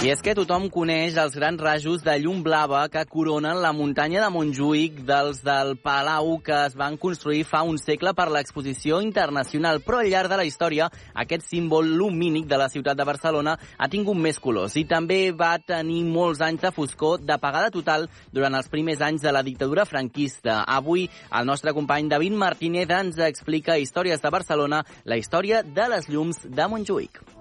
[0.04, 4.20] I és que tothom coneix els grans rajos de llum blava que coronen la muntanya
[4.20, 9.78] de Montjuïc dels del Palau que es van construir fa un segle per l'exposició internacional.
[9.80, 10.90] Però al llarg de la història,
[11.22, 15.54] aquest símbol lumínic de la ciutat de Barcelona ha tingut més colors i també va
[15.56, 20.66] tenir molts anys de foscor d'apagada total durant els primers anys de la dictadura franquista.
[20.68, 26.12] Avui, el nostre company David Martínez ens explica Històries de Barcelona, la història de les
[26.12, 27.33] llums de Montjuïc.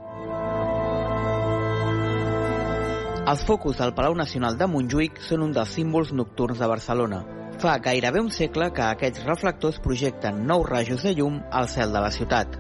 [3.24, 7.22] Els focus del Palau Nacional de Montjuïc són un dels símbols nocturns de Barcelona.
[7.62, 12.02] Fa gairebé un segle que aquests reflectors projecten nous rajos de llum al cel de
[12.04, 12.60] la ciutat.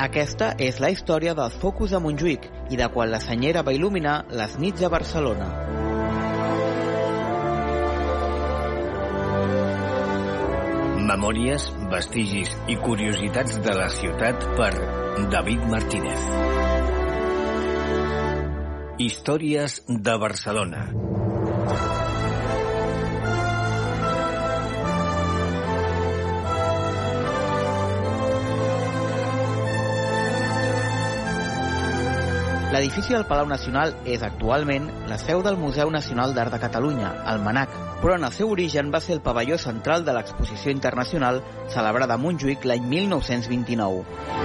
[0.00, 4.16] Aquesta és la història dels focus de Montjuïc i de quan la senyera va il·luminar
[4.32, 5.52] les nits de Barcelona.
[11.12, 14.72] Memòries, vestigis i curiositats de la ciutat per
[15.28, 16.53] David Martínez.
[18.96, 20.84] Històries de Barcelona.
[32.70, 37.42] L'edifici del Palau Nacional és actualment la seu del Museu Nacional d'Art de Catalunya, el
[37.42, 41.42] MANAC, però en el seu origen va ser el pavelló central de l'exposició internacional
[41.74, 44.43] celebrada a Montjuïc l'any 1929.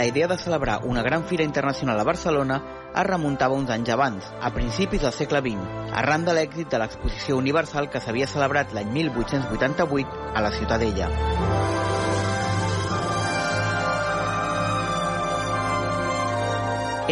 [0.00, 2.62] La idea de celebrar una gran fira internacional a Barcelona
[2.96, 5.60] es remuntava uns anys abans, a principis del segle XX,
[5.92, 11.10] arran de l'èxit de l'exposició universal que s'havia celebrat l'any 1888 a la Ciutadella.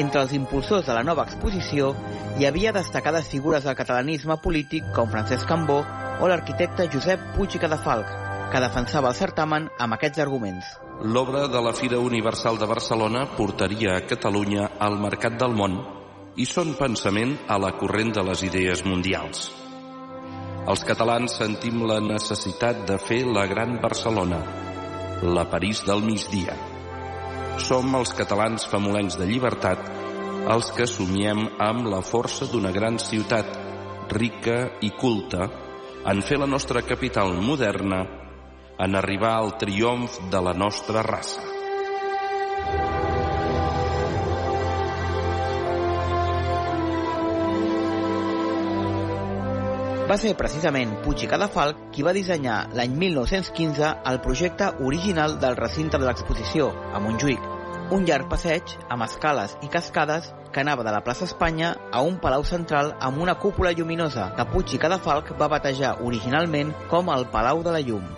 [0.07, 1.93] Entre els impulsors de la nova exposició
[2.41, 5.83] hi havia destacades figures del catalanisme polític com Francesc Cambó
[6.25, 8.19] o l'arquitecte Josep Puig i Cadafalc,
[8.49, 10.79] que defensava el certamen amb aquests arguments.
[11.03, 15.77] L'obra de la Fira Universal de Barcelona portaria a Catalunya al mercat del món
[16.35, 19.45] i són pensament a la corrent de les idees mundials.
[20.69, 24.43] Els catalans sentim la necessitat de fer la gran Barcelona,
[25.23, 26.59] la París del migdia.
[27.63, 29.87] Som els catalans famolencs de llibertat
[30.51, 33.55] els que somiem amb la força d'una gran ciutat
[34.11, 35.47] rica i culta
[36.11, 38.18] en fer la nostra capital moderna
[38.79, 41.43] en arribar al triomf de la nostra raça.
[50.09, 55.57] Va ser precisament Puig i Cadafalc qui va dissenyar l'any 1915 el projecte original del
[55.59, 57.43] recinte de l'exposició, a Montjuïc,
[57.93, 62.17] un llarg passeig amb escales i cascades que anava de la plaça Espanya a un
[62.23, 67.29] palau central amb una cúpula lluminosa que Puig i Cadafalc va batejar originalment com el
[67.35, 68.09] Palau de la Llum.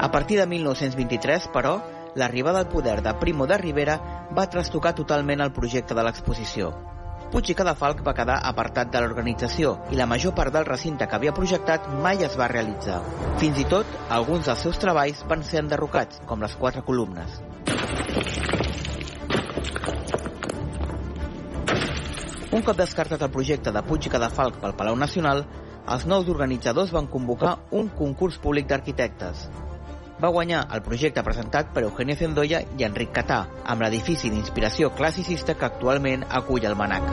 [0.00, 1.74] A partir de 1923, però,
[2.14, 3.98] l'arribada al poder de Primo de Rivera
[4.32, 6.70] va trastocar totalment el projecte de l'exposició.
[7.34, 11.18] Puig i Cadafalc va quedar apartat de l'organització i la major part del recinte que
[11.18, 13.02] havia projectat mai es va realitzar.
[13.44, 17.36] Fins i tot, alguns dels seus treballs van ser enderrocats, com les quatre columnes.
[22.56, 25.44] Un cop descartat el projecte de Puig i Cadafalc pel Palau Nacional,
[25.92, 29.50] els nous organitzadors van convocar un concurs públic d'arquitectes.
[30.20, 35.54] Va guanyar el projecte presentat per Eugenio Zendoya i Enric Catà, amb l'edifici d'inspiració classicista
[35.56, 37.06] que actualment acull el Manac.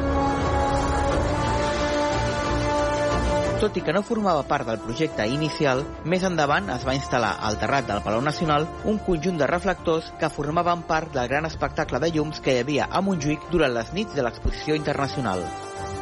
[3.61, 7.57] Tot i que no formava part del projecte inicial, més endavant es va instal·lar al
[7.61, 12.11] terrat del Palau Nacional un conjunt de reflectors que formaven part del gran espectacle de
[12.11, 15.47] llums que hi havia a Montjuïc durant les nits de l'exposició internacional.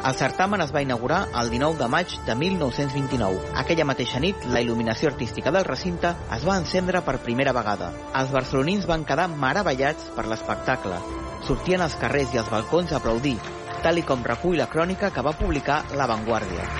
[0.06, 3.48] El certamen es va inaugurar el 19 de maig de 1929.
[3.58, 7.88] Aquella mateixa nit, la il·luminació artística del recinte es va encendre per primera vegada.
[8.20, 11.00] Els barcelonins van quedar meravellats per l'espectacle.
[11.48, 13.34] Sortien als carrers i als balcons a aplaudir,
[13.82, 16.70] tal i com recull la crònica que va publicar La Vanguardia.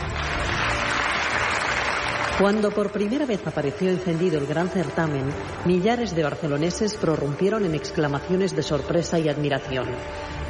[2.39, 5.33] Cuando por primera vez apareció encendido el gran certamen,
[5.65, 9.87] millares de barceloneses prorrumpieron en exclamaciones de sorpresa y admiración.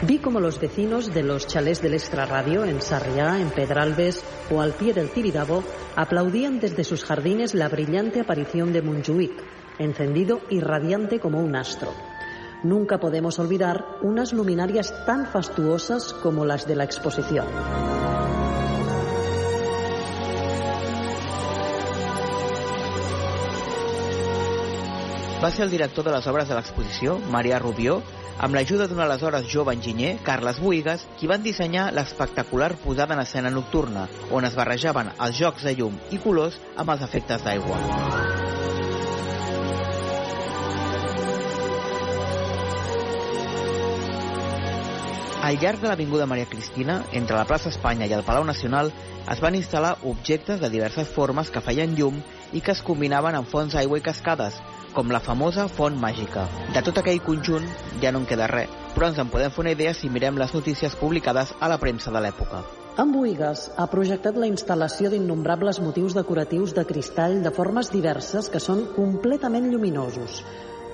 [0.03, 4.74] Vi como los vecinos de los chalés del Extraradio en Sarriá, en Pedralbes o al
[4.74, 5.64] pie del Tibidabo
[5.97, 9.32] aplaudían desde sus jardines la brillante aparición de Montjuïc,
[9.78, 11.94] encendido y radiante como un astro.
[12.62, 17.47] Nunca podemos olvidar unas luminarias tan fastuosas como las de la exposición.
[25.37, 27.99] Va ser el director de les obres de l'exposició, Marià Rubió,
[28.41, 33.53] amb l'ajuda d'un aleshores jove enginyer, Carles Buigas, qui van dissenyar l'espectacular posada en escena
[33.53, 37.80] nocturna, on es barrejaven els jocs de llum i colors amb els efectes d'aigua.
[45.47, 48.89] Al llarg de l'Avinguda Maria Cristina, entre la plaça Espanya i el Palau Nacional,
[49.30, 52.18] es van instal·lar objectes de diverses formes que feien llum
[52.57, 54.59] i que es combinaven amb fonts d'aigua i cascades,
[54.97, 56.47] com la famosa font màgica.
[56.72, 57.68] De tot aquell conjunt
[58.01, 60.55] ja no en queda res, però ens en podem fer una idea si mirem les
[60.57, 62.64] notícies publicades a la premsa de l'època.
[62.97, 68.62] En Boigas ha projectat la instal·lació d'innombrables motius decoratius de cristall de formes diverses que
[68.66, 70.40] són completament lluminosos.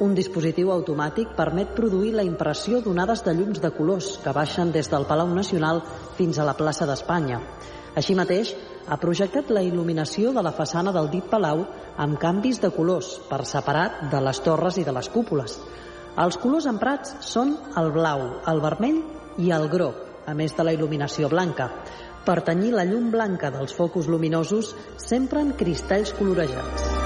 [0.03, 4.90] Un dispositiu automàtic permet produir la impressió d'onades de llums de colors que baixen des
[4.90, 5.78] del Palau Nacional
[6.18, 7.38] fins a la plaça d'Espanya.
[7.97, 8.55] Així mateix,
[8.88, 11.66] ha projectat la il·luminació de la façana del dit palau
[12.01, 15.59] amb canvis de colors per separat de les torres i de les cúpules.
[16.22, 19.03] Els colors emprats són el blau, el vermell
[19.40, 21.70] i el groc, a més de la il·luminació blanca.
[22.24, 27.01] Per tenyir la llum blanca dels focus luminosos s'empren cristalls colorejats.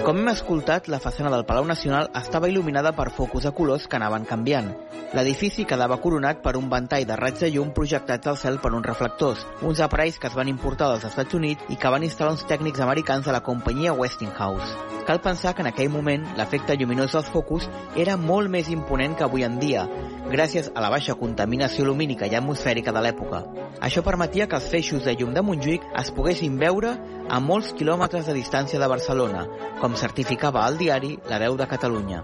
[0.00, 3.98] Com hem escoltat, la façana del Palau Nacional estava il·luminada per focus de colors que
[3.98, 4.70] anaven canviant.
[5.12, 8.88] L'edifici quedava coronat per un ventall de raigs de llum projectats al cel per uns
[8.88, 12.46] reflectors, uns aparells que es van importar dels Estats Units i que van instal·lar uns
[12.48, 14.72] tècnics americans de la companyia Westinghouse.
[15.04, 19.28] Cal pensar que en aquell moment l'efecte lluminós dels focus era molt més imponent que
[19.28, 19.84] avui en dia,
[20.30, 23.42] gràcies a la baixa contaminació lumínica i atmosfèrica de l'època.
[23.82, 26.94] Això permetia que els feixos de llum de Montjuïc es poguessin veure
[27.28, 29.46] a molts quilòmetres de distància de Barcelona,
[29.80, 32.22] com certificava el diari La Veu de Catalunya.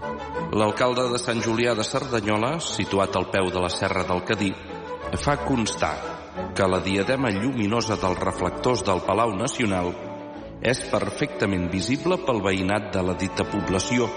[0.55, 4.53] L'alcalde de Sant Julià de Cerdanyola, situat al peu de la Serra del Cadí,
[5.17, 5.95] fa constar
[6.55, 9.91] que la diadema lluminosa dels reflectors del Palau Nacional
[10.61, 14.09] és perfectament visible pel veïnat de la dita població,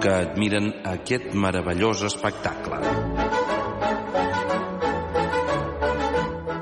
[0.00, 3.19] que admiren aquest meravellós espectacle.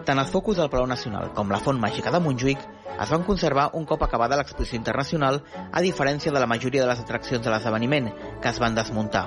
[0.08, 2.62] Tant el focus del Palau Nacional com la Font Màgica de Montjuïc
[2.94, 7.02] es van conservar un cop acabada l'exposició internacional, a diferència de la majoria de les
[7.02, 8.08] atraccions de l'esdeveniment,
[8.40, 9.26] que es van desmuntar.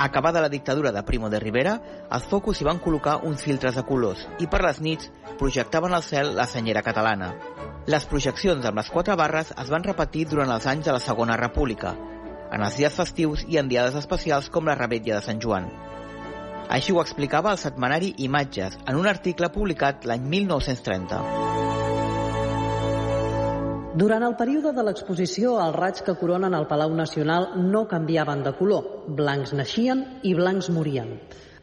[0.00, 1.74] Acabada la dictadura de Primo de Rivera,
[2.08, 5.10] els focus hi van col·locar uns filtres de colors i per les nits
[5.42, 7.34] projectaven al cel la senyera catalana.
[7.84, 11.36] Les projeccions amb les quatre barres es van repetir durant els anys de la Segona
[11.36, 11.92] República,
[12.48, 15.68] en els dies festius i en diades especials com la Rebetlla de Sant Joan.
[16.68, 21.20] Així ho explicava el setmanari Imatges en un article publicat l'any 1930.
[23.98, 28.52] Durant el període de l'exposició, els raigs que coronen el Palau Nacional no canviaven de
[28.58, 28.84] color.
[29.20, 31.16] Blancs naixien i blancs morien.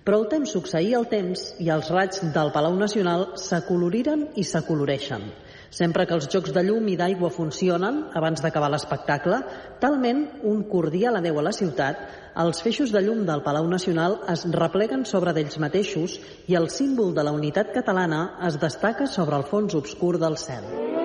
[0.06, 5.30] Però el temps succeïa el temps i els raigs del Palau Nacional s'acoloriren i s'acoloreixen.
[5.70, 9.42] Sempre que els jocs de llum i d'aigua funcionen, abans d'acabar l'espectacle,
[9.80, 12.04] talment un cordial adeu a la ciutat,
[12.44, 16.20] els feixos de llum del Palau Nacional es repleguen sobre d'ells mateixos
[16.52, 21.05] i el símbol de la unitat catalana es destaca sobre el fons obscur del cel.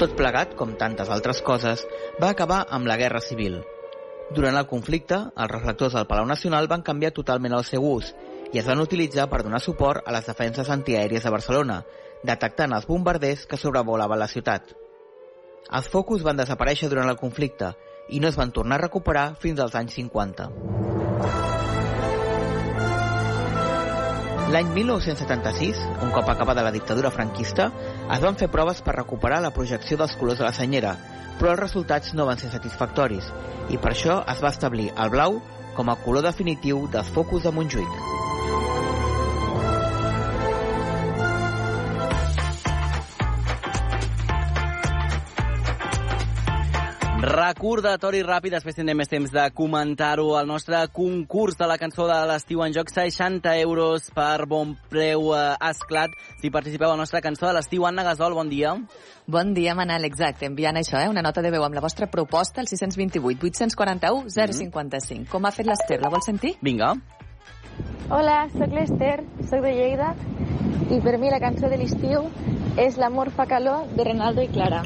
[0.00, 1.82] Tot plegat, com tantes altres coses,
[2.22, 3.58] va acabar amb la Guerra Civil.
[4.32, 8.14] Durant el conflicte, els reflectors del Palau Nacional van canviar totalment el seu ús
[8.54, 11.82] i es van utilitzar per donar suport a les defenses antiaèries de Barcelona,
[12.24, 14.72] detectant els bombarders que sobrevolaven la ciutat.
[15.68, 17.74] Els focus van desaparèixer durant el conflicte
[18.08, 21.49] i no es van tornar a recuperar fins als anys 50.
[24.50, 27.68] L'any 1976, un cop acabada la dictadura franquista,
[28.10, 30.96] es van fer proves per recuperar la projecció dels colors de la senyera,
[31.38, 33.30] però els resultats no van ser satisfactoris
[33.70, 35.38] i per això es va establir el blau
[35.76, 38.29] com a color definitiu dels focus de Montjuïc.
[47.30, 50.32] Recordatori ràpid, després tindrem més temps de comentar-ho.
[50.34, 55.28] El nostre concurs de la cançó de l'estiu en joc, 60 euros per bon preu
[55.36, 56.16] eh, esclat.
[56.42, 58.72] Si participeu a la nostra cançó de l'estiu, Anna Gasol, bon dia.
[59.30, 60.48] Bon dia, Manel, exacte.
[60.50, 61.06] Enviant això, eh?
[61.12, 65.30] una nota de veu amb la vostra proposta, el 628 841 055.
[65.30, 66.00] Com ha fet l'Ester?
[66.02, 66.56] La vol sentir?
[66.66, 66.96] Vinga.
[68.10, 70.16] Hola, sóc l'Ester, sóc de Lleida,
[70.90, 72.26] i per mi la cançó de l'estiu
[72.74, 74.82] és L'amor fa calor, de Ronaldo i Clara.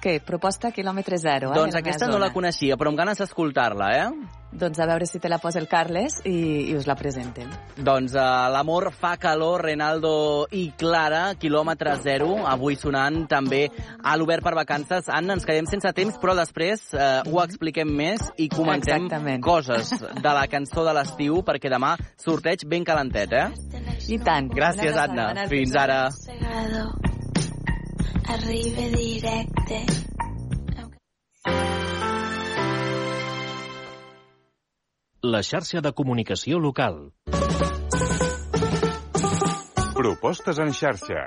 [0.00, 0.16] Què?
[0.24, 1.58] Proposta quilòmetre zero, eh?
[1.58, 4.38] Doncs aquesta no la coneixia, però amb ganes d'escoltar-la, eh?
[4.50, 7.50] Doncs a veure si te la posa el Carles i, i us la presenten.
[7.76, 13.66] Doncs uh, l'amor fa calor, Renaldo i Clara, quilòmetre zero, avui sonant també
[14.02, 15.12] a l'Obert per Vacances.
[15.12, 19.44] Anna, ens quedem sense temps, però després uh, ho expliquem més i comentem Exactament.
[19.44, 23.46] coses de la cançó de l'estiu, perquè demà sorteig ben calentet, eh?
[24.10, 24.50] I tant.
[24.50, 25.30] Gràcies, Anna.
[25.52, 26.02] Fins ara.
[28.28, 29.84] Arriba directe.
[35.22, 37.12] La xarxa de comunicació local.
[39.94, 41.26] Propostes en xarxa.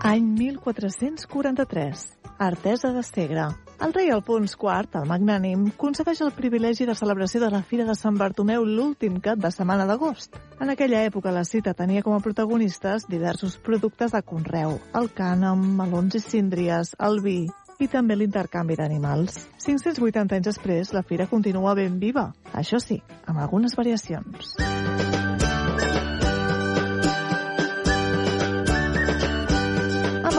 [0.00, 2.19] Any 1443.
[2.40, 3.42] Artesa de Segre.
[3.84, 7.94] El rei Alfons IV, el magnànim, concedeix el privilegi de celebració de la Fira de
[7.96, 10.40] Sant Bartomeu l'últim cap de setmana d'agost.
[10.60, 15.68] En aquella època la cita tenia com a protagonistes diversos productes de conreu, el cànem,
[15.82, 17.38] melons i síndries, el vi
[17.80, 19.44] i també l'intercanvi d'animals.
[19.60, 24.56] 580 anys després, la fira continua ben viva, això sí, amb algunes variacions.
[24.60, 25.29] Amb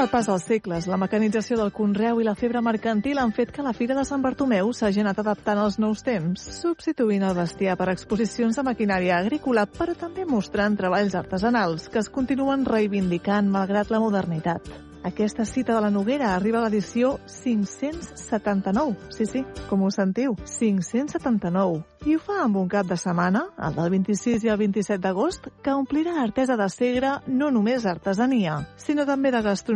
[0.02, 3.62] el pas dels segles, la mecanització del conreu i la febre mercantil han fet que
[3.62, 7.92] la Fira de Sant Bartomeu s'hagi anat adaptant als nous temps, substituint el bestiar per
[7.94, 14.02] exposicions de maquinària agrícola, però també mostrant treballs artesanals que es continuen reivindicant malgrat la
[14.02, 14.74] modernitat.
[15.04, 19.10] Aquesta cita de la Noguera arriba a l'edició 579.
[19.10, 21.82] Sí, sí, com ho sentiu, 579.
[22.06, 25.50] I ho fa amb un cap de setmana, el del 26 i el 27 d'agost,
[25.66, 29.72] que omplirà Artesa de Segre no només artesania, sinó també de gastronomia